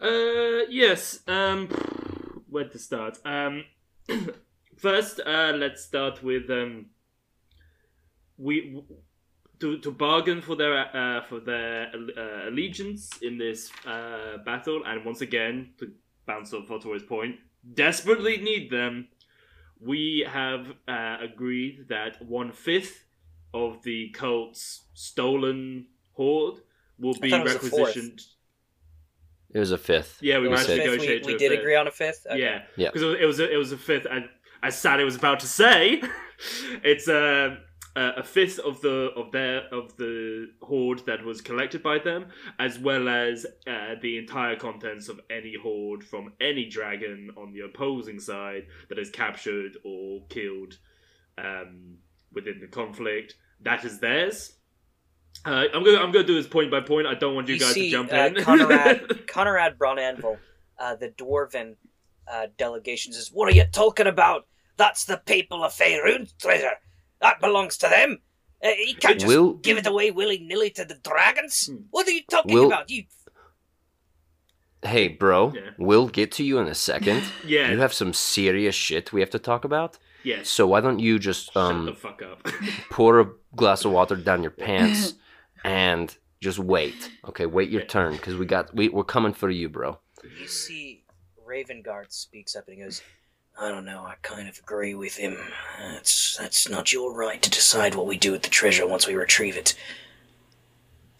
[0.00, 1.20] Uh, yes.
[1.26, 1.68] Um,
[2.48, 3.18] where to start?
[3.24, 3.64] Um,
[4.76, 6.86] first, uh, let's start with um,
[8.38, 8.82] we
[9.60, 15.04] to to bargain for their uh for their uh, allegiance in this uh battle, and
[15.04, 15.92] once again to
[16.26, 17.36] bounce off Fotor's point,
[17.74, 19.08] desperately need them.
[19.80, 23.04] We have uh, agreed that one fifth
[23.54, 26.60] of the cult's stolen hoard
[26.98, 27.72] will be it was a fourth.
[27.72, 28.20] requisitioned.
[29.52, 30.18] It was a fifth.
[30.20, 31.60] Yeah, we We managed to negotiate we, to we a did fifth.
[31.60, 32.26] agree on a fifth?
[32.30, 32.40] Okay.
[32.40, 32.90] Yeah, Yeah.
[32.92, 34.06] because it was a, it was a fifth.
[34.10, 34.28] And
[34.62, 36.02] as Sally was about to say,
[36.84, 37.58] it's a
[37.96, 42.26] a fifth of the of their of the hoard that was collected by them,
[42.58, 47.60] as well as uh, the entire contents of any hoard from any dragon on the
[47.60, 50.78] opposing side that is captured or killed
[51.38, 51.96] um,
[52.32, 53.34] within the conflict.
[53.62, 54.52] That is theirs.
[55.44, 57.06] Uh, I'm gonna I'm gonna do this point by point.
[57.06, 58.44] I don't want you, guys see, to jump uh, in.
[58.44, 60.38] Conrad, Conrad Brawnanvil,
[60.78, 61.76] uh, the dwarven
[62.30, 64.46] uh, delegation says, What are you talking about?
[64.76, 66.76] That's the people of Faerun's treasure.
[67.20, 68.18] That belongs to them.
[68.64, 71.66] Uh, you can't just Will- give it away willy nilly to the dragons.
[71.66, 71.76] Hmm.
[71.90, 72.90] What are you talking Will- about?
[72.90, 73.04] You
[74.82, 75.70] Hey, bro, Yeah.
[75.76, 77.22] we'll get to you in a second.
[77.44, 77.70] yeah.
[77.70, 79.98] You have some serious shit we have to talk about.
[80.24, 80.48] yes.
[80.48, 82.42] So why don't you just Shut the um fuck up.
[82.90, 85.14] pour a glass of water down your pants
[85.64, 87.10] and just wait.
[87.26, 87.88] Okay, wait your Yeah.
[87.88, 89.98] turn because we got we we're coming for you, bro.
[90.40, 91.04] you see
[91.46, 93.02] Ravengard speaks up and he goes,
[93.58, 95.36] I don't know, I kind of agree with him.
[95.78, 99.14] That's that's not your right to decide what we do with the treasure once we
[99.14, 99.74] retrieve it.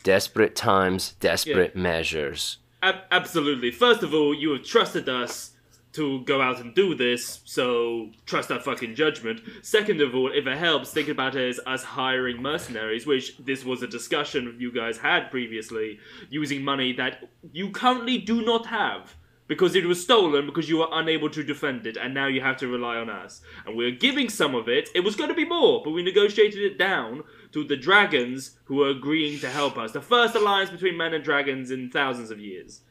[0.03, 2.59] Desperate times, desperate measures.
[2.83, 3.71] Ab- absolutely.
[3.71, 5.51] First of all, you have trusted us
[5.93, 9.41] to go out and do this, so trust our fucking judgment.
[9.63, 13.65] Second of all, if it helps, think about it as us hiring mercenaries, which this
[13.65, 15.99] was a discussion you guys had previously,
[16.31, 19.17] using money that you currently do not have.
[19.51, 22.57] Because it was stolen because you were unable to defend it, and now you have
[22.59, 23.33] to rely on us.
[23.67, 24.89] And we're giving some of it.
[24.95, 28.77] It was going to be more, but we negotiated it down to the dragons who
[28.85, 29.91] are agreeing to help us.
[29.91, 32.83] The first alliance between men and dragons in thousands of years.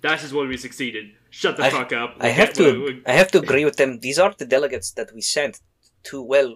[0.00, 1.04] That is what we succeeded.
[1.30, 2.16] Shut the I- fuck up.
[2.18, 2.80] I have We're- to.
[2.84, 4.00] we're- I have to agree with them.
[4.00, 5.60] These are the delegates that we sent
[6.08, 6.20] to.
[6.20, 6.50] Well,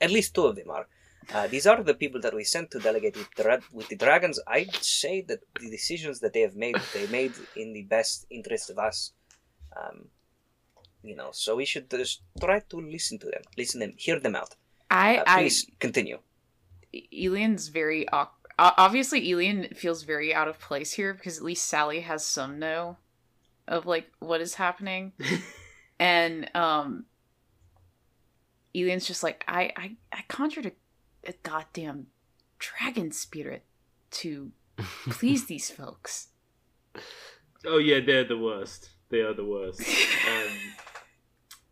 [0.00, 0.86] at least two of them are.
[1.34, 4.40] Uh, these are the people that we sent to delegate with the with the dragons.
[4.46, 8.70] I'd say that the decisions that they have made, they made in the best interest
[8.70, 9.12] of us.
[9.76, 10.06] Um,
[11.02, 14.34] you know, so we should just try to listen to them, listen them, hear them
[14.34, 14.54] out.
[14.90, 16.18] I, Uh, I, please continue.
[17.12, 21.66] Elian's very awk- o- obviously Elian feels very out of place here because at least
[21.66, 22.96] Sally has some know
[23.68, 25.12] of like what is happening,
[26.00, 27.04] and um,
[28.74, 30.72] Elian's just like I I I conjured a,
[31.26, 32.06] a goddamn
[32.58, 33.64] dragon spirit
[34.10, 34.52] to
[35.10, 36.28] please these folks.
[37.66, 38.90] Oh yeah, they're the worst.
[39.10, 39.82] They are the worst.
[40.28, 40.58] Um,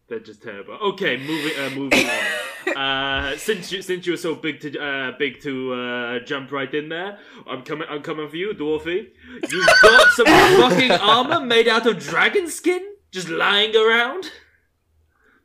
[0.08, 0.74] they're just terrible.
[0.74, 2.76] Okay, moving uh, moving on.
[2.76, 6.72] uh, since you since you were so big to uh, big to uh, jump right
[6.72, 7.88] in there, I'm coming.
[7.90, 9.08] I'm coming for you, Dwarfy.
[9.50, 12.80] You've got some fucking armor made out of dragon skin
[13.10, 14.30] just lying around.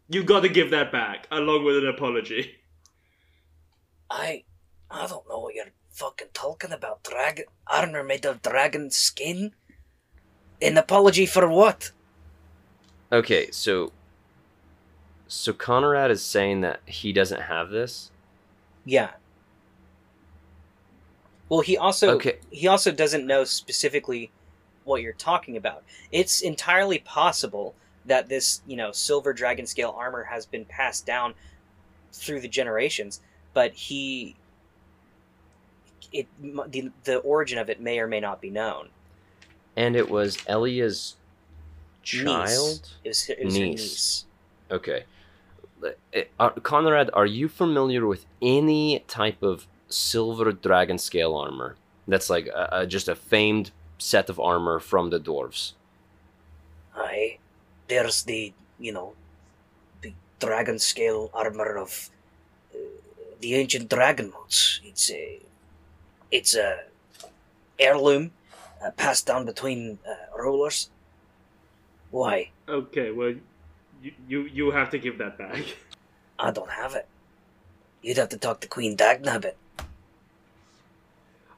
[0.08, 2.61] You've got to give that back, along with an apology.
[4.12, 4.44] I,
[4.90, 7.04] I don't know what you're fucking talking about.
[7.04, 9.54] Dragon armor made of dragon skin.
[10.62, 11.92] An apology for what?
[13.12, 13.92] Okay, so
[15.28, 18.12] so Conrad is saying that he doesn't have this.
[18.86, 19.12] Yeah.
[21.50, 22.40] Well, he also Okay.
[22.52, 24.32] he also doesn't know specifically
[24.84, 25.84] what you're talking about.
[26.12, 31.34] It's entirely possible that this, you know, silver dragon scale armor has been passed down
[32.14, 33.22] through the generations,
[33.54, 34.36] but he
[36.14, 38.90] it the, the origin of it may or may not be known.
[39.76, 41.16] And it was Elia's
[42.04, 42.82] child.
[42.82, 42.92] Niece.
[43.04, 43.80] It was, it was Niece.
[43.80, 44.26] niece.
[44.70, 45.04] Okay.
[45.84, 51.76] Uh, uh, Conrad, are you familiar with any type of silver dragon scale armor?
[52.08, 55.74] That's like uh, uh, just a famed set of armor from the dwarves.
[56.96, 57.38] Aye.
[57.88, 59.14] There's the, you know,
[60.02, 62.10] the dragon scale armor of
[63.42, 64.80] the ancient dragon modes.
[64.84, 65.40] It's a,
[66.32, 66.82] it's a
[67.80, 68.32] heirloom
[68.84, 70.90] uh, passed down between uh, rulers.
[72.12, 72.52] Why?
[72.68, 73.34] Okay, well,
[74.02, 75.64] you you you have to give that back.
[76.40, 77.08] I don't have it.
[78.02, 79.54] You'd have to talk to Queen Dagnabbit.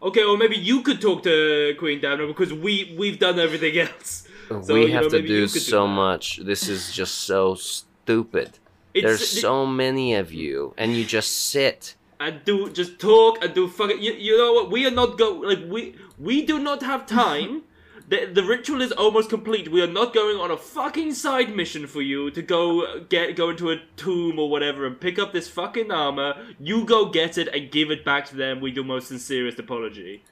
[0.01, 4.27] Okay, or maybe you could talk to Queen Damna because we we've done everything else.
[4.49, 6.37] So, we you have know, to do could do so much.
[6.43, 8.59] This is just so stupid.
[8.93, 11.95] It's, There's so many of you, and you just sit.
[12.19, 14.01] and do just talk and do fucking.
[14.01, 14.71] You, you know what?
[14.71, 17.63] We are not go like we we do not have time.
[18.07, 19.71] The, the ritual is almost complete.
[19.71, 23.49] We are not going on a fucking side mission for you to go get go
[23.49, 26.35] into a tomb or whatever and pick up this fucking armor.
[26.59, 30.23] You go get it and give it back to them with your most sincerest apology.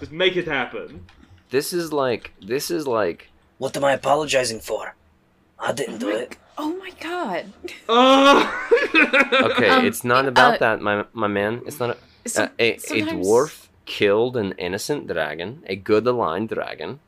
[0.00, 1.04] Just make it happen.
[1.50, 4.94] This is like this is like What am I apologizing for?
[5.58, 6.36] I didn't do it.
[6.58, 7.52] Oh my god.
[7.88, 8.68] Oh.
[9.52, 9.68] okay.
[9.68, 11.62] Um, it's not about uh, that, my my man.
[11.66, 16.48] It's not a, So- uh, a, a dwarf killed an innocent dragon, a good aligned
[16.50, 17.00] dragon,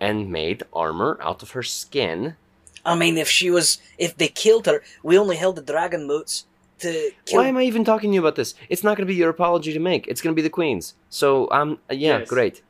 [0.00, 2.36] and made armor out of her skin.
[2.84, 6.46] I mean, if she was, if they killed her, we only held the dragon moots
[6.78, 7.40] to kill.
[7.42, 8.54] Why am I even talking to you about this?
[8.70, 10.06] It's not going to be your apology to make.
[10.08, 10.94] It's going to be the queen's.
[11.10, 12.28] So um, yeah, Yes.
[12.28, 12.62] great.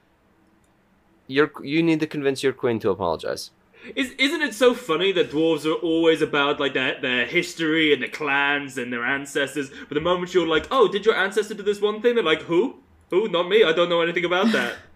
[1.28, 3.50] You're you need to convince your queen to apologize.
[3.94, 8.02] Is, isn't it so funny that dwarves are always about like their, their history and
[8.02, 11.62] their clans and their ancestors, but the moment you're like, oh, did your ancestor do
[11.62, 12.14] this one thing?
[12.14, 12.80] They're like, who?
[13.10, 13.28] Who?
[13.28, 13.64] Not me.
[13.64, 14.76] I don't know anything about that.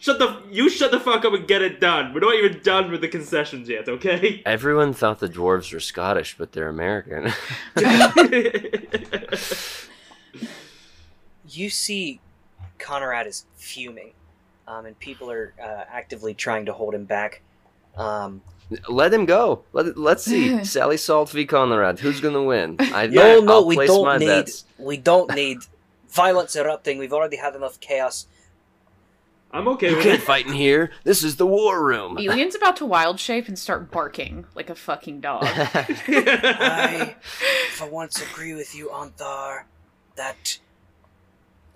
[0.00, 2.12] shut the you shut the fuck up and get it done.
[2.12, 4.42] We're not even done with the concessions yet, okay?
[4.44, 7.32] Everyone thought the dwarves were Scottish, but they're American.
[11.48, 12.20] you see
[12.78, 14.12] Conrad is fuming,
[14.66, 17.42] um, and people are uh, actively trying to hold him back.
[17.96, 18.42] Um,
[18.88, 19.64] Let him go.
[19.72, 20.64] Let let's see.
[20.74, 21.98] Sally Salt v Conrad.
[22.00, 22.76] Who's gonna win?
[22.78, 24.26] I no, no, I'll we don't need.
[24.26, 24.64] bets.
[24.78, 25.58] We don't need
[26.08, 26.98] violence erupting.
[26.98, 28.26] We've already had enough chaos.
[29.52, 30.24] I'm okay You with can't it.
[30.24, 30.92] fight in here.
[31.02, 32.16] This is the war room.
[32.18, 35.42] Elian's about to wild shape and start barking like a fucking dog.
[35.42, 37.16] If I,
[37.72, 39.62] for once, agree with you, Ontharr,
[40.14, 40.58] that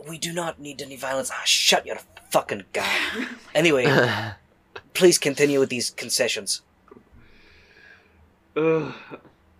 [0.08, 1.32] we do not need any violence.
[1.34, 1.96] Ah, shut your
[2.30, 3.26] fucking god.
[3.56, 3.86] Anyway,
[4.94, 6.62] please continue with these concessions.
[8.56, 8.92] Ugh.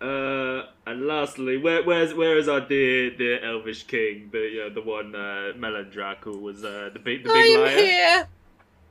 [0.01, 4.69] Uh, and lastly, where where's where is our dear dear elvish king, the you know,
[4.69, 7.69] the one uh, Melandrach who was uh, the big the big liar?
[7.77, 8.27] here,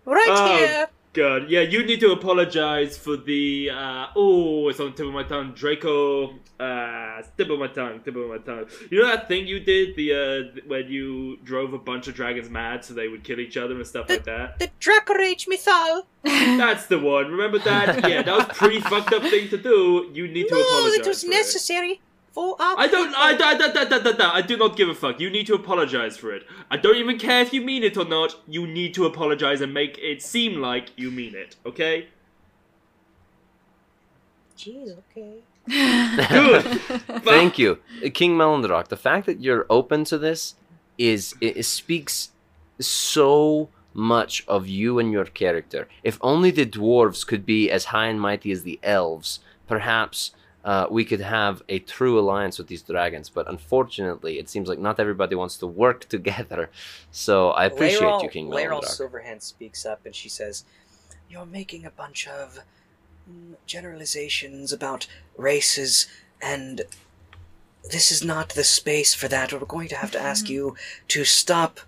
[0.07, 0.57] right Oh.
[0.57, 0.89] here.
[1.15, 5.13] God, yeah, you need to apologize for the uh oh, it's on the tip of
[5.13, 6.35] my tongue, Draco.
[6.59, 8.67] Uh, tip of my tongue, tip of my tongue.
[8.91, 12.51] You know that thing you did, the uh, when you drove a bunch of dragons
[12.51, 14.59] mad so they would kill each other and stuff like that.
[14.59, 16.03] The Dracorage Mythal.
[16.59, 17.31] That's the one.
[17.31, 18.09] Remember that?
[18.09, 20.11] Yeah, that was pretty fucked up thing to do.
[20.13, 20.99] You need to No, apologize.
[20.99, 22.01] it was necessary
[22.35, 22.79] for our.
[22.79, 23.15] I don't.
[23.15, 25.21] I, I, I, I, I, I, I do not give a fuck.
[25.21, 26.45] You need to apologize for it.
[26.71, 28.35] I don't even care if you mean it or not.
[28.49, 31.57] You need to apologize and make it seem like you mean it.
[31.65, 32.09] Okay?
[34.59, 35.39] Jeez, okay.
[36.29, 36.65] Good.
[37.25, 37.79] Thank you,
[38.13, 38.89] King Melandrach.
[38.89, 40.57] The fact that you're open to this
[40.99, 42.33] is it, it speaks
[42.81, 45.89] so much of you and your character.
[46.03, 49.39] If only the dwarves could be as high and mighty as the elves,
[49.69, 50.33] perhaps
[50.65, 53.29] uh, we could have a true alliance with these dragons.
[53.29, 56.71] But unfortunately, it seems like not everybody wants to work together.
[57.11, 59.01] So I appreciate Laeral- you, King Laeral Melandrach.
[59.01, 60.65] Silverhand speaks up and she says,
[61.29, 62.61] You're making a bunch of
[63.31, 65.07] mm, generalizations about
[65.37, 66.07] races
[66.41, 66.83] and
[67.91, 69.53] this is not the space for that.
[69.53, 70.75] We're going to have to ask you
[71.09, 71.81] to stop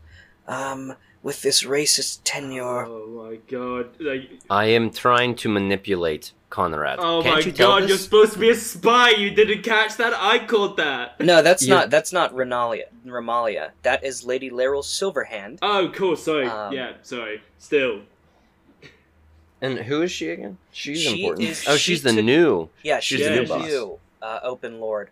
[0.46, 2.84] um, with this racist tenure.
[2.86, 3.90] Oh my god!
[3.98, 6.98] Like, I am trying to manipulate Conrad.
[7.00, 7.82] oh Can't my you tell god!
[7.82, 7.88] this?
[7.90, 9.10] You're supposed to be a spy.
[9.10, 10.14] You didn't catch that.
[10.14, 11.18] I caught that.
[11.20, 12.84] No, that's You- not that's not Renalia.
[13.04, 13.70] Ramalia.
[13.82, 15.58] That is Lady Laeral Silverhand.
[15.62, 16.16] Oh, cool.
[16.16, 16.46] Sorry.
[16.46, 16.92] Um, yeah.
[17.02, 17.42] Sorry.
[17.58, 18.02] Still.
[19.60, 20.58] And who is she again?
[20.72, 21.48] She's She important.
[21.48, 22.68] is- oh, she she's the took- new.
[22.82, 23.66] Yeah, She's she's the the new boss.
[23.66, 25.10] new uh, open lord.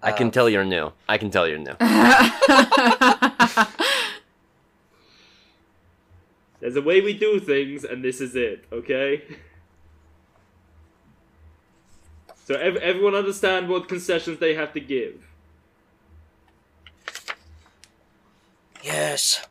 [0.00, 0.92] I can Um, tell you're new.
[1.08, 1.74] I can tell you're new.
[6.60, 8.64] There's a way we do things, and this is it.
[8.72, 9.22] Okay.
[12.48, 15.22] So ev- everyone understand what concessions they have to give.
[18.82, 19.46] Yes.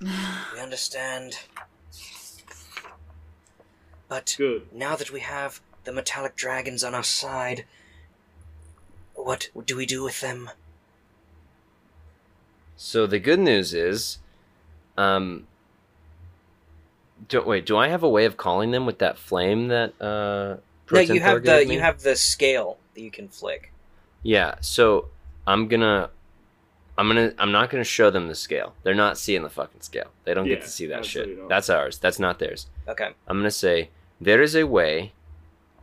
[0.00, 1.34] we understand.
[4.08, 4.72] But Good.
[4.72, 7.66] now that we have the metallic dragons on our side,
[9.14, 10.48] what do we do with them?
[12.78, 14.20] So the good news is,
[14.96, 15.46] um,
[17.28, 20.62] do, wait, do I have a way of calling them with that flame that uh?
[20.90, 23.72] No, you have the you have the scale that you can flick.
[24.22, 25.08] Yeah, so
[25.46, 26.10] I'm gonna,
[26.98, 28.74] I'm gonna, I'm not gonna show them the scale.
[28.82, 30.10] They're not seeing the fucking scale.
[30.24, 31.38] They don't get to see that shit.
[31.38, 31.48] not.
[31.48, 31.98] That's ours.
[31.98, 32.66] That's not theirs.
[32.88, 33.10] Okay.
[33.26, 35.12] I'm gonna say there is a way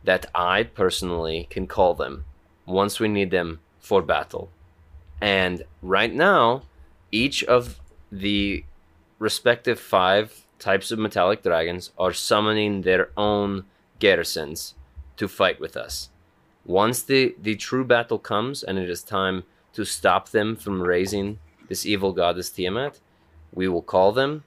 [0.04, 2.24] that I personally can call them
[2.66, 4.50] once we need them for battle.
[5.20, 6.62] And right now,
[7.10, 7.80] each of
[8.10, 8.64] the
[9.18, 13.64] respective five types of metallic dragons are summoning their own
[13.98, 14.74] garrisons
[15.16, 16.10] to fight with us.
[16.64, 19.44] Once the, the true battle comes and it is time
[19.74, 21.38] to stop them from raising
[21.68, 23.00] this evil goddess Tiamat,
[23.52, 24.44] we will call them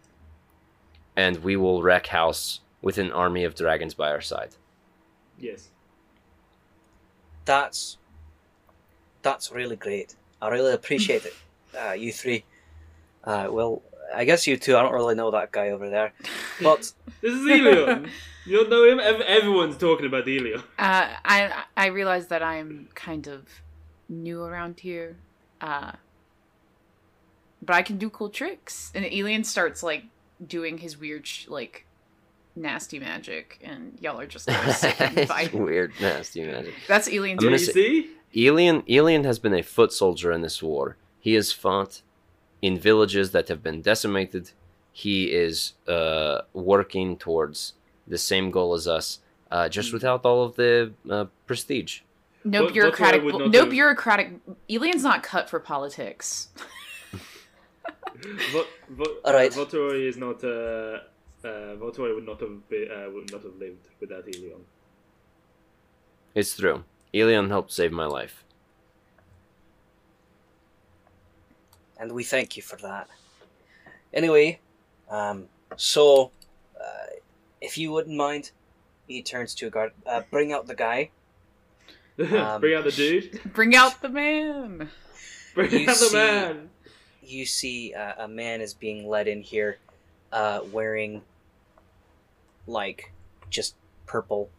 [1.15, 4.55] and we will wreck house with an army of dragons by our side.
[5.39, 5.70] Yes.
[7.45, 7.97] That's
[9.22, 10.15] that's really great.
[10.41, 11.34] I really appreciate it.
[11.78, 12.45] Uh, you three.
[13.24, 13.82] Uh, well,
[14.16, 14.76] I guess you two.
[14.78, 16.14] I don't really know that guy over there,
[16.62, 16.91] but
[17.22, 18.05] This is Elio.
[18.45, 18.99] you don't know him?
[18.99, 20.60] Ev- everyone's talking about Elio.
[20.80, 23.43] Uh, I I realize that I'm kind of
[24.10, 25.18] new around here,
[25.62, 25.91] uh,
[27.62, 28.91] but I can do cool tricks.
[28.95, 30.03] And Elian starts like
[30.45, 31.86] doing his weird sh- like
[32.55, 36.74] nasty magic, and y'all are just gonna sit and It's weird, nasty magic.
[36.88, 37.43] That's Elian's.
[37.43, 38.10] I'm Do you see?
[38.36, 40.97] Elian, Elian has been a foot soldier in this war.
[41.20, 42.01] He has fought
[42.62, 44.51] in villages that have been decimated.
[44.91, 47.74] He is uh, working towards
[48.08, 49.20] the same goal as us,
[49.51, 52.01] uh, just without all of the uh, prestige.
[52.43, 53.22] no What- bureaucratic.
[53.22, 54.28] Voltroy would not No do- bureaucratic.
[54.70, 56.49] Elian's not cut for politics.
[58.53, 59.51] Vo- Vo- All right.
[59.51, 60.43] Voltroy is not.
[60.43, 60.99] Uh,
[61.43, 64.62] uh, would not have be, uh, would not have lived without Elian.
[66.34, 66.84] It's true.
[67.14, 68.43] Elian helped save my life.
[72.00, 73.08] And we thank you for that.
[74.14, 74.60] Anyway,
[75.10, 75.45] um,
[75.76, 76.32] so
[76.80, 77.08] uh,
[77.62, 78.52] if you wouldn't mind,
[79.08, 79.91] he turns to a guard.
[80.06, 81.10] Uh, bring out the guy.
[82.20, 83.39] Um, Bring out the dude.
[83.54, 84.89] Bring out the man.
[85.54, 86.70] Bring You out the see- man.
[87.22, 89.78] You see, uh, a man is being led in here,
[90.32, 91.22] uh, wearing
[92.66, 93.12] like
[93.50, 93.76] just
[94.06, 94.50] purple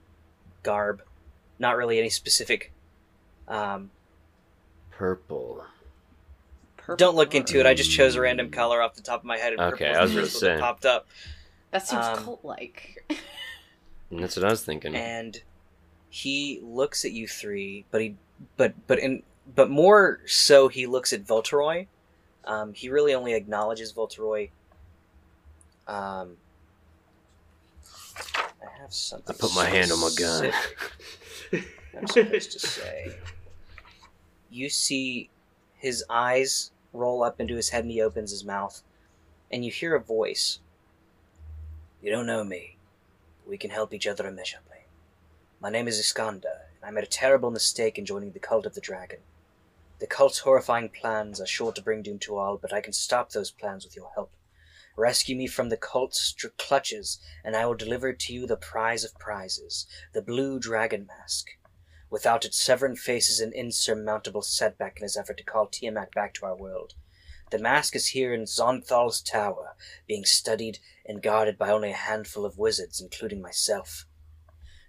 [0.63, 1.03] garb,
[1.59, 2.73] not really any specific.
[3.49, 3.91] Um,
[4.91, 5.65] Purple.
[6.97, 7.67] Don't look into it.
[7.67, 9.99] I just chose a random color off the top of my head, and Okay, purple
[9.99, 10.61] I was was the gonna first one that say.
[10.61, 11.07] popped up.
[11.71, 13.05] That seems Um, cult-like.
[14.11, 14.95] That's what I was thinking.
[14.95, 15.43] and
[16.09, 18.17] he looks at you three, but he,
[18.57, 19.23] but but in
[19.55, 21.87] but more so, he looks at Voltroy.
[22.45, 24.49] Um, he really only acknowledges Voltroy.
[25.87, 26.37] Um,
[28.63, 29.35] I have something.
[29.37, 30.51] I put my hand on my gun.
[31.99, 33.13] I'm supposed to say.
[34.51, 35.29] You see
[35.77, 38.83] his eyes roll up into his head, and he opens his mouth,
[39.51, 40.61] and you hear a voice.
[42.03, 42.77] You don't know me.
[43.43, 44.87] But We can help each other immeasurably.
[45.61, 48.75] My name is Iskander, and I made a terrible mistake in joining the cult of
[48.75, 49.21] the dragon.
[49.99, 53.31] The cult's horrifying plans are sure to bring doom to all, but I can stop
[53.31, 54.31] those plans with your help.
[54.97, 59.19] Rescue me from the cult's clutches, and I will deliver to you the prize of
[59.19, 61.58] prizes, the blue dragon mask.
[62.11, 66.47] Without it, Severin faces an insurmountable setback in his effort to call Tiamat back to
[66.47, 66.95] our world.
[67.51, 69.75] The mask is here in Xonthal's tower,
[70.07, 74.05] being studied and guarded by only a handful of wizards, including myself.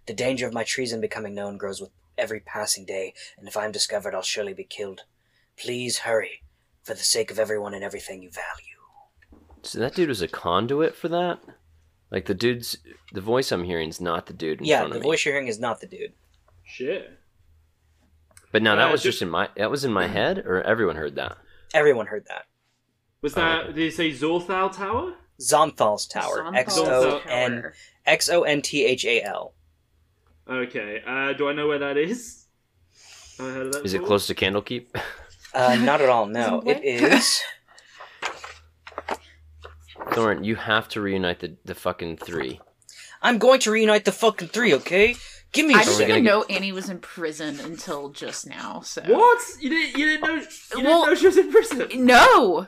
[0.07, 3.65] The danger of my treason becoming known grows with every passing day, and if I
[3.65, 5.03] am discovered, I'll surely be killed.
[5.57, 6.43] Please hurry,
[6.84, 9.32] for the sake of everyone and everything you value.
[9.61, 11.39] So that dude was a conduit for that?
[12.11, 12.78] Like the dude's
[13.13, 15.03] the voice I'm hearing is not the dude in yeah, front the me.
[15.03, 16.13] voice you're hearing is not the dude.
[16.70, 17.17] Shit.
[18.51, 20.61] But now that Uh, was just- just in my that was in my head, or
[20.63, 21.38] everyone heard that.
[21.74, 22.45] Everyone heard that.
[23.22, 23.59] Was Oh, that?
[23.65, 23.74] okay.
[23.74, 25.15] Did you say Zorthal Tower?
[25.39, 26.43] Xonthal's Tower.
[26.43, 27.22] Zonthal X O Tower.
[27.28, 27.74] N
[28.05, 29.53] X O N T H A L.
[30.49, 31.03] Okay.
[31.05, 32.45] Uh, do I know where that is?
[33.38, 34.88] Have I heard of that Is it close to Candlekeep?
[35.53, 36.26] Uh, not at all.
[36.28, 37.41] No, it is.
[40.11, 42.59] Thorin, you have to reunite the the fucking three.
[43.22, 44.74] I'm going to reunite the fucking three.
[44.74, 45.15] Okay,
[45.52, 46.08] give me a I Are we didn't second.
[46.08, 48.82] gonna even get- know Annie was in prison until just now.
[48.82, 49.41] So What?
[49.60, 49.97] You didn't?
[50.00, 50.36] You didn't know?
[50.36, 51.88] You didn't Well- know she was in prison?
[52.06, 52.68] No.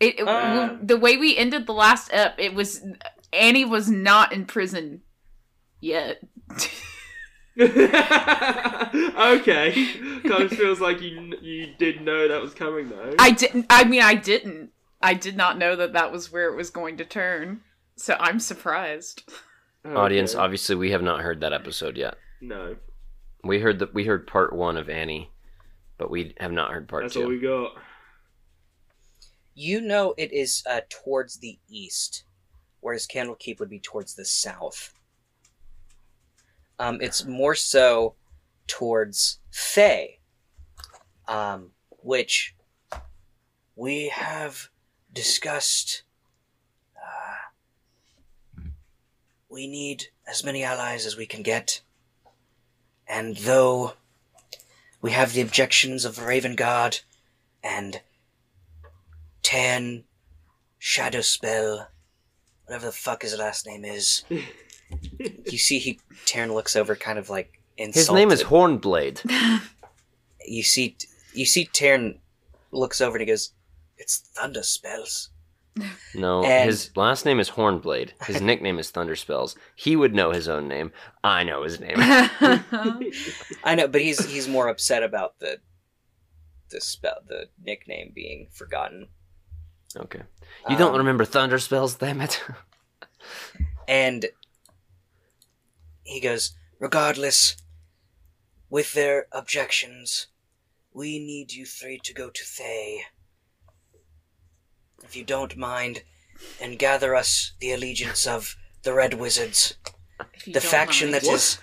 [0.00, 0.76] It, it- Uh.
[0.82, 2.82] the way we ended the last ep, it was
[3.32, 5.02] Annie was not in prison
[5.80, 6.20] yet.
[7.58, 8.52] okay.
[10.24, 13.14] Kind of feels like you you did know that was coming though.
[13.18, 13.66] I didn't.
[13.70, 14.70] I mean, I didn't.
[15.00, 17.62] I did not know that that was where it was going to turn.
[17.96, 19.22] So I'm surprised.
[19.84, 19.94] Okay.
[19.94, 22.14] Audience, obviously, we have not heard that episode yet.
[22.40, 22.76] No,
[23.44, 25.30] We heard that we heard part one of Annie,
[25.98, 27.22] but we have not heard part that's two.
[27.22, 27.72] all we got.
[29.54, 32.24] You know it is uh, towards the east,
[32.80, 34.94] whereas Candlekeep would be towards the south.
[36.78, 38.14] Um, it's more so
[38.66, 40.20] towards Thay,
[41.28, 41.70] um,
[42.02, 42.54] which
[43.76, 44.68] we have
[45.12, 46.02] discussed.
[46.96, 48.62] Uh,
[49.52, 51.82] we need as many allies as we can get,
[53.06, 53.92] and though
[55.02, 57.02] we have the objections of Ravengard
[57.62, 58.00] and
[59.42, 60.04] Tan
[60.78, 61.88] Shadow Spell,
[62.64, 64.24] whatever the fuck his last name is.
[64.30, 68.00] you see, he Taern looks over, kind of like insulted.
[68.00, 69.20] His name is Hornblade.
[70.44, 70.96] You see,
[71.34, 72.18] you see, Taern
[72.72, 73.52] looks over and he goes,
[73.96, 75.30] "It's thunder spells."
[76.14, 78.10] No, And- his last name is Hornblade.
[78.26, 79.54] His nickname is Thunderspells.
[79.74, 80.92] He would know his own name.
[81.24, 81.94] I know his name.
[81.98, 85.58] I know, but he's he's more upset about the
[86.70, 89.08] the spell, the nickname being forgotten.
[89.96, 90.22] Okay.
[90.70, 92.42] You don't Um, remember Thunderspells, damn it.
[93.88, 94.26] And
[96.04, 97.56] he goes, regardless,
[98.70, 100.28] with their objections,
[100.92, 103.02] we need you three to go to Thay.
[105.12, 106.04] If you don't mind,
[106.58, 109.74] and gather us the allegiance of the Red Wizards.
[110.32, 111.22] If you The don't faction mind.
[111.22, 111.58] that is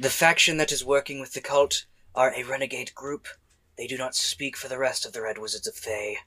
[0.00, 3.28] the faction that is working with the cult are a renegade group.
[3.76, 6.20] They do not speak for the rest of the Red Wizards of Thay.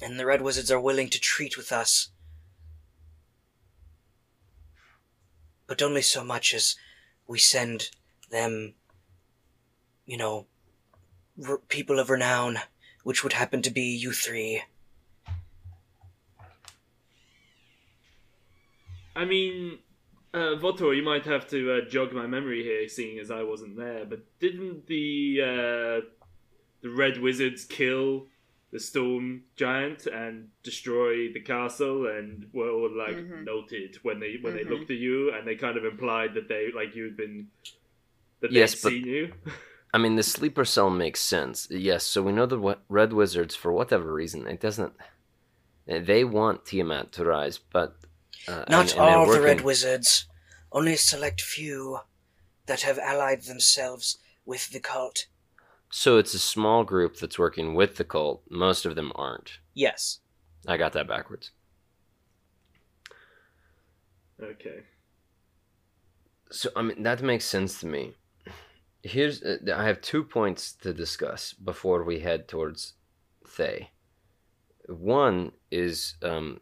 [0.00, 2.08] And the Red Wizards are willing to treat with us
[5.66, 6.76] but only so much as
[7.26, 7.90] we send
[8.30, 8.72] them,
[10.06, 10.46] you know,
[11.46, 12.58] r- people of renown,
[13.02, 14.62] which would happen to be you three.
[19.14, 19.78] I mean,
[20.32, 23.76] uh, Votor, you might have to uh, jog my memory here, seeing as I wasn't
[23.76, 24.04] there.
[24.06, 26.06] But didn't the uh,
[26.82, 28.26] the Red Wizards kill
[28.72, 32.06] the Storm Giant and destroy the castle?
[32.06, 33.44] And were all like Mhm.
[33.44, 34.56] noted when they when Mhm.
[34.56, 37.48] they looked at you, and they kind of implied that they like you'd been
[38.40, 39.32] that Yes, they'd but- seen you.
[39.94, 41.68] I mean, the sleeper cell makes sense.
[41.70, 44.94] Yes, so we know the Red Wizards, for whatever reason, it doesn't.
[45.86, 47.96] They want Tiamat to rise, but.
[48.48, 50.26] Uh, Not and- and they're all the Red Wizards,
[50.72, 52.00] only a select few
[52.66, 55.26] that have allied themselves with the cult.
[55.90, 58.42] So it's a small group that's working with the cult.
[58.48, 59.58] Most of them aren't.
[59.74, 60.20] Yes.
[60.66, 61.50] I got that backwards.
[64.42, 64.84] okay.
[66.50, 68.14] So I mean that makes sense to me.
[69.02, 72.94] Here's uh, I have two points to discuss before we head towards
[73.46, 73.90] Thay.
[74.86, 76.60] One is um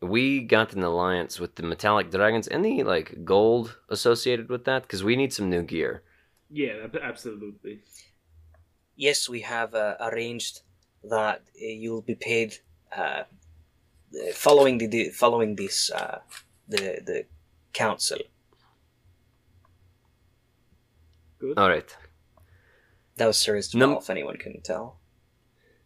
[0.00, 2.48] we got an alliance with the metallic dragons.
[2.48, 4.82] Any like gold associated with that?
[4.82, 6.02] Because we need some new gear.
[6.50, 7.80] Yeah, absolutely.
[8.96, 10.60] Yes, we have uh, arranged
[11.04, 12.58] that uh, you'll be paid
[12.96, 13.24] uh, uh,
[14.34, 16.20] following the, the following this uh,
[16.68, 17.26] the the
[17.72, 18.18] council.
[21.42, 21.58] Good.
[21.58, 21.96] All right.
[23.16, 25.00] That was Sir Isabel, Num- if anyone can tell.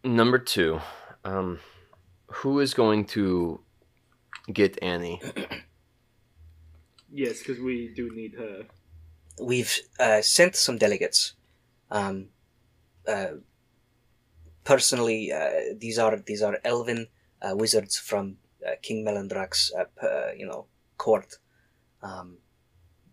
[0.03, 0.79] Number two,
[1.25, 1.59] um,
[2.27, 3.59] who is going to
[4.53, 5.19] get Annie?
[7.09, 8.65] Yes, because we do need her.
[9.41, 11.33] We've uh, sent some delegates.
[11.89, 12.27] Um,
[13.07, 13.39] uh,
[14.65, 17.07] personally, uh, these are these are elven
[17.41, 18.35] uh, wizards from
[18.67, 20.65] uh, King Melandrach's uh, uh, you know
[20.97, 21.37] court.
[22.03, 22.39] Um,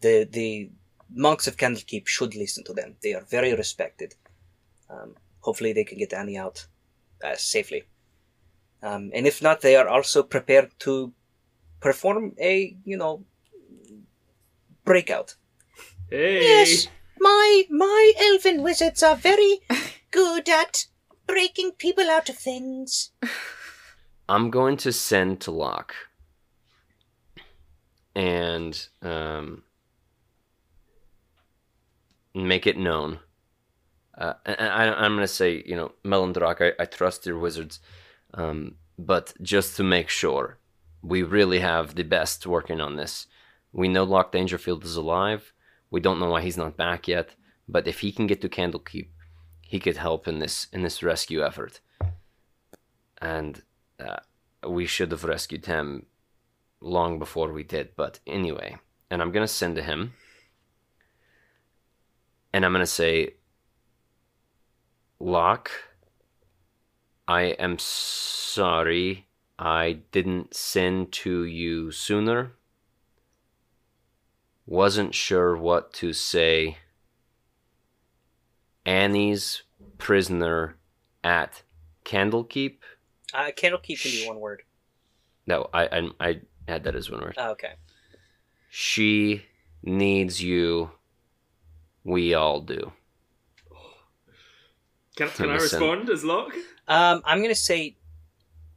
[0.01, 0.71] the the
[1.15, 2.97] monks of Candlekeep should listen to them.
[3.03, 4.15] They are very respected.
[4.91, 6.67] Um, hopefully, they can get Annie out
[7.23, 7.85] uh, safely.
[8.83, 11.13] Um, and if not, they are also prepared to
[11.81, 13.25] perform a you know
[14.85, 15.37] breakout
[16.11, 16.43] Hey.
[16.43, 16.87] Yes,
[17.19, 19.61] my my elven wizards are very
[20.11, 20.87] good at
[21.27, 23.11] breaking people out of things.
[24.29, 25.95] I'm going to send to Locke.
[28.15, 29.65] And um,
[32.35, 33.21] make it known.
[34.17, 37.81] Uh, and I, I'm going to say, you know, Melandrach, I, I trust your wizards.
[38.35, 40.59] Um, but just to make sure,
[41.03, 43.27] we really have the best working on this.
[43.73, 45.53] We know Locke Dangerfield is alive.
[45.91, 47.35] We don't know why he's not back yet.
[47.69, 49.09] But if he can get to Candlekeep,
[49.63, 51.81] he could help in this in this rescue effort.
[53.21, 53.63] And
[53.99, 54.21] uh,
[54.69, 56.07] we should have rescued him
[56.81, 57.97] long before we did.
[57.97, 58.77] But anyway,
[59.11, 60.15] and I'm gonna send to him,
[62.55, 63.35] and I'm gonna say,
[65.19, 65.73] Locke,
[67.27, 69.27] I am sorry
[69.59, 72.53] I didn't send to you sooner.
[74.67, 76.79] Wasn't sure what to say.
[78.87, 79.65] Annie's
[79.99, 80.77] prisoner
[81.25, 81.63] at
[82.05, 82.77] Candlekeep.
[83.33, 84.63] Uh, Candlekeep can be one word.
[85.49, 87.35] No, I I, I had that as one word.
[87.37, 87.73] Oh, okay.
[88.71, 89.45] She
[89.83, 90.93] needs you.
[92.05, 92.93] We all do.
[95.17, 95.81] Can, can I Listen.
[95.81, 96.55] respond as Locke?
[96.89, 97.97] Um, I'm gonna say,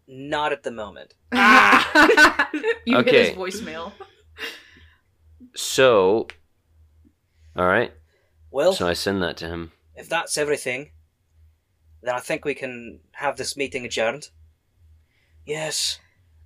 [0.07, 1.13] not at the moment.
[1.33, 3.11] you Okay.
[3.11, 3.91] hit his voicemail.
[5.55, 6.27] So,
[7.55, 7.91] all right.
[8.51, 9.71] Well, So I send that to him.
[9.95, 10.91] if that's everything,
[12.01, 14.29] then I think we can have this meeting adjourned.
[15.45, 15.99] Yes,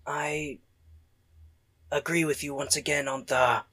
[0.08, 0.60] I
[1.92, 3.64] agree with you once again, Ontharr.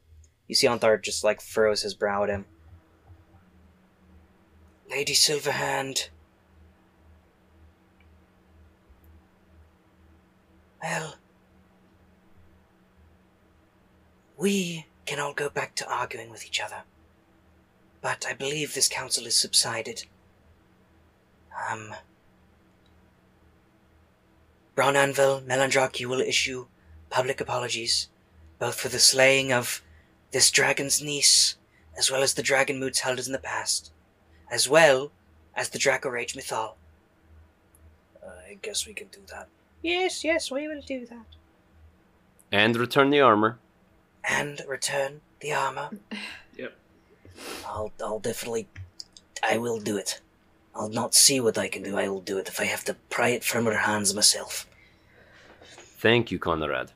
[0.48, 2.46] You see Ontharr just like furrows his brow at him.
[4.90, 6.08] Lady Silverhand.
[10.82, 11.16] Well,
[14.36, 16.84] we can all go back to arguing with each other
[18.00, 20.04] but I believe this council has subsided.
[21.70, 21.94] Um.
[24.74, 26.66] Brown Anvil, Melandrach, you will issue
[27.10, 28.08] public apologies,
[28.60, 29.82] both for the slaying of
[30.30, 31.56] this dragon's niece,
[31.96, 33.90] as well as the dragon moots held in the past,
[34.50, 35.10] as well
[35.54, 36.74] as the Dracorage Mythal.
[38.24, 39.48] I guess we can do that.
[39.82, 41.26] Yes, yes, we will do that.
[42.50, 43.58] And return the armor.
[44.28, 45.90] And return the armor.
[46.56, 46.74] Yep.
[47.66, 48.66] I'll, I'll definitely,
[49.44, 50.20] I will do it.
[50.74, 51.96] I'll not see what I can do.
[51.96, 54.66] I will do it if I have to pry it from her hands myself.
[56.00, 56.90] Thank you, Conrad.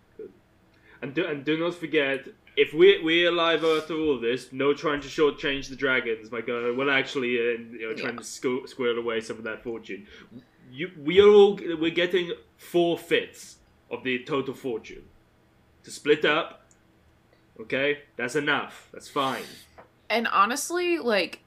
[1.00, 2.26] And do, and do not forget,
[2.57, 6.76] if we we're alive after all this, no trying to shortchange the dragons by going,
[6.76, 10.07] well, actually, uh, you know, trying to squ- squirrel away some of that fortune.
[10.70, 13.57] You, we are all we're getting four fifths
[13.90, 15.05] of the total fortune
[15.84, 16.62] to split up.
[17.61, 18.88] Okay, that's enough.
[18.92, 19.42] That's fine.
[20.09, 21.40] And honestly, like,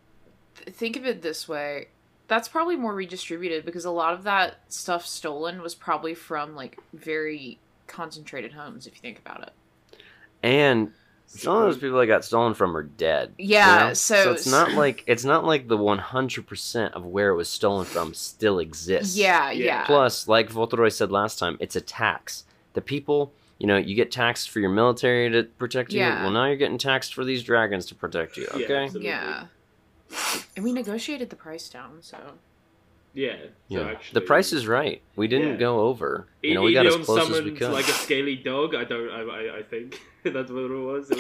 [0.56, 1.88] th- think of it this way.
[2.28, 6.80] That's probably more redistributed because a lot of that stuff stolen was probably from, like,
[6.94, 9.54] very concentrated homes, if you think about it.
[10.44, 10.92] And
[11.28, 13.34] some of those people that got stolen from are dead.
[13.38, 13.94] you Yeah, know?
[13.94, 17.50] so- it's not like it's not like the one hundred percent of where it was
[17.50, 19.18] stolen from still exists.
[19.18, 19.66] Yeah, Yeah.
[19.66, 19.86] yeah.
[19.86, 22.46] Plus, like Voltroy said last time, it's a tax.
[22.74, 26.00] The people, you know, you get taxed for your military to protect you.
[26.00, 26.22] Yeah.
[26.24, 28.48] Well, now you're getting taxed for these dragons to protect you.
[28.54, 28.84] Okay.
[28.86, 29.10] absolutely.
[29.10, 29.46] yeah.
[30.56, 32.18] And we negotiated the price down, so.
[33.16, 33.38] Yeah.
[33.38, 33.48] so
[33.80, 33.88] Yeah.
[33.92, 35.02] actually, the price is right.
[35.16, 35.68] We didn't Yeah.
[35.68, 36.28] go over.
[36.44, 37.72] You know, we got as Elion close as we could.
[37.72, 38.76] like a scaly dog.
[38.76, 39.10] I don't.
[39.10, 39.22] I.
[39.22, 41.08] I, I think that's what it was.
[41.12, 41.18] It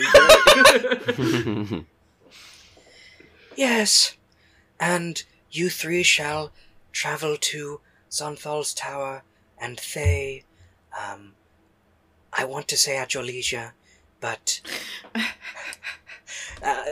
[1.57, 1.83] was.
[3.55, 4.15] Yes,
[4.79, 6.51] and you three shall
[6.91, 7.79] travel to
[8.11, 9.23] Xonthal's Tower
[9.57, 10.43] and Thay.
[10.97, 11.33] Um,
[12.33, 13.73] I want to say at your leisure,
[14.19, 14.59] but
[15.15, 15.23] uh,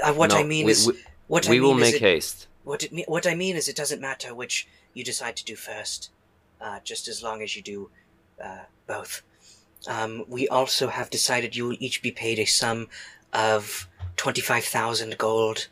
[0.05, 0.93] uh, what No, I mean we, is we,
[1.27, 2.47] what we I will mean is make it- haste.
[2.63, 5.55] What it me- what I mean is it doesn't matter which you decide to do
[5.55, 6.11] first,
[6.61, 7.89] uh, just as long as you do
[8.43, 9.21] uh, both.
[9.87, 12.87] Um, we also have decided you will each be paid a sum
[13.33, 15.67] of twenty five thousand gold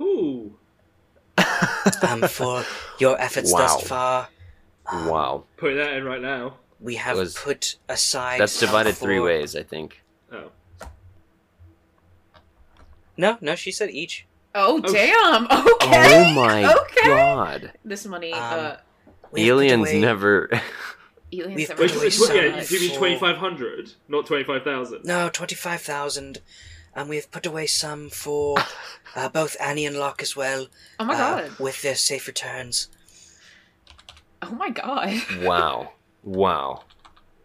[0.00, 0.56] Ooh.
[2.08, 2.64] um, for
[2.98, 3.58] your efforts Wow.
[3.58, 4.28] thus far.
[4.86, 6.54] Um, wow, Put that in right now.
[6.80, 8.40] We have Was- put aside.
[8.40, 10.02] that's some divided three ways, I think.
[10.32, 10.50] Oh.
[13.16, 14.26] No, no, she said each.
[14.54, 15.44] Oh, Oh, damn!
[15.74, 16.30] Okay!
[16.30, 17.06] Oh my okay.
[17.06, 18.76] god, This money, Um, uh,
[19.30, 20.50] We have put aliens never.
[21.32, 24.26] aliens we've never Wait, put really wait, yeah, you mean for- twenty five hundred, not
[24.26, 25.04] twenty five thousand?
[25.04, 26.38] No, twenty-five thousand,
[26.94, 28.58] and we've put away some for
[29.16, 30.66] uh, both Annie and Locke as well.
[30.98, 31.58] Oh my uh, god.
[31.60, 32.88] with their safe returns.
[34.42, 35.12] Oh my god.
[35.42, 35.92] wow,
[36.24, 36.82] wow.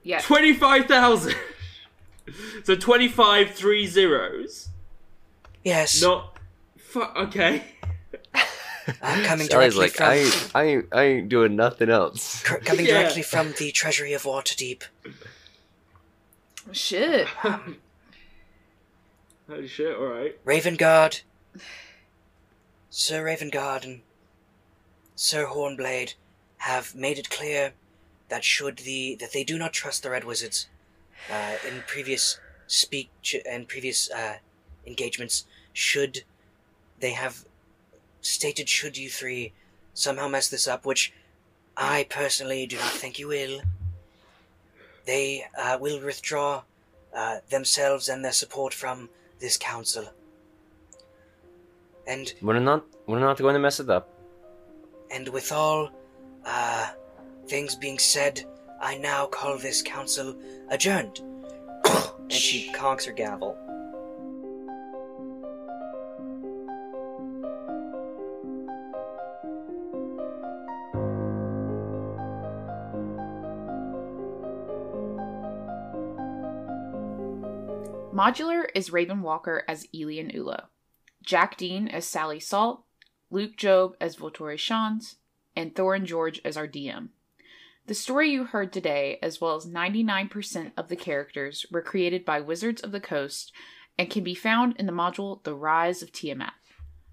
[0.03, 0.19] Yeah.
[0.21, 1.35] Twenty five thousand.
[2.63, 4.69] so twenty five three zeros,
[5.63, 6.01] Yes.
[6.01, 6.34] not
[6.95, 7.15] Fuck.
[7.17, 7.61] Okay.
[9.01, 12.41] I'm coming Sally's directly like, from I, ain't- I, ain't- I ain't doing nothing else.
[12.41, 13.01] cr- coming Yeah.
[13.01, 14.83] directly from the treasury of Waterdeep.
[16.71, 17.27] Shit.
[19.49, 19.93] Holy shit!
[19.97, 20.43] All right.
[20.45, 21.21] Ravengard,
[22.89, 24.01] Sir Ravengard and
[25.15, 26.13] Sir Hornblade
[26.59, 27.73] have made it clear
[28.29, 30.67] that should the that they do not trust the Red Wizards.
[31.29, 34.35] Uh, in previous speech and previous uh,
[34.87, 36.23] engagements, should
[36.99, 37.45] they have
[38.21, 39.53] stated should you three
[39.93, 41.13] somehow mess this up, which
[41.77, 43.61] I personally do not think you will,
[45.05, 46.63] they uh, will withdraw
[47.15, 50.05] uh, themselves and their support from this council.
[52.07, 54.09] And We're not, we're not going to mess it up.
[55.11, 55.89] and with all
[56.45, 56.87] uh,
[57.47, 58.43] things being said,
[58.81, 60.35] I now call this council
[60.69, 61.19] adjourned.
[62.19, 63.57] and she conks her gavel.
[78.25, 80.63] Modular is Raven Walker as Elian Ulo,
[81.23, 82.83] Jack Dean as Sally Salt,
[83.29, 85.17] Luke Job as Voltore Shans,
[85.55, 87.09] and Thorin George as our DM.
[87.85, 92.39] The story you heard today, as well as 99% of the characters, were created by
[92.39, 93.51] Wizards of the Coast
[93.95, 96.53] and can be found in the module The Rise of Tiamat.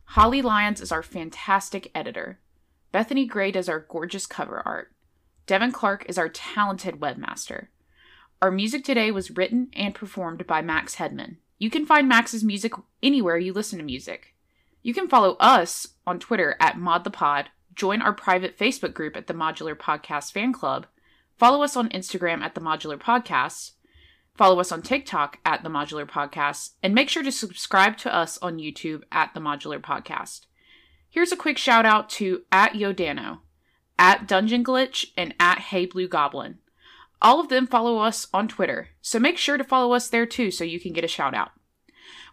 [0.04, 2.40] Holly Lyons is our fantastic editor.
[2.90, 4.94] Bethany Gray does our gorgeous cover art.
[5.46, 7.66] Devin Clark is our talented webmaster.
[8.42, 11.36] Our music today was written and performed by Max Hedman.
[11.60, 14.34] You can find Max's music anywhere you listen to music.
[14.82, 19.32] You can follow us on Twitter at ModThePod, join our private Facebook group at the
[19.32, 20.86] Modular Podcast Fan Club,
[21.38, 23.74] follow us on Instagram at the Modular Podcast,
[24.36, 28.38] follow us on TikTok at the Modular Podcast, and make sure to subscribe to us
[28.38, 30.46] on YouTube at the Modular Podcast.
[31.08, 33.38] Here's a quick shout out to at Yodano,
[34.00, 36.58] at Dungeon Glitch, and at Hey Blue Goblin.
[37.22, 40.50] All of them follow us on Twitter, so make sure to follow us there too
[40.50, 41.52] so you can get a shout out.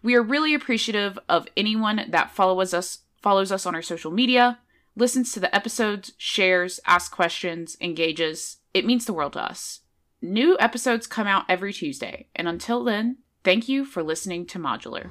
[0.02, 4.60] We are really appreciative of anyone that follows us follows us on our social media,
[4.96, 8.58] listens to the episodes, shares, asks questions, engages.
[8.74, 9.82] It means the world to us.
[10.22, 15.10] New episodes come out every Tuesday, and until then, thank you for listening to Modular.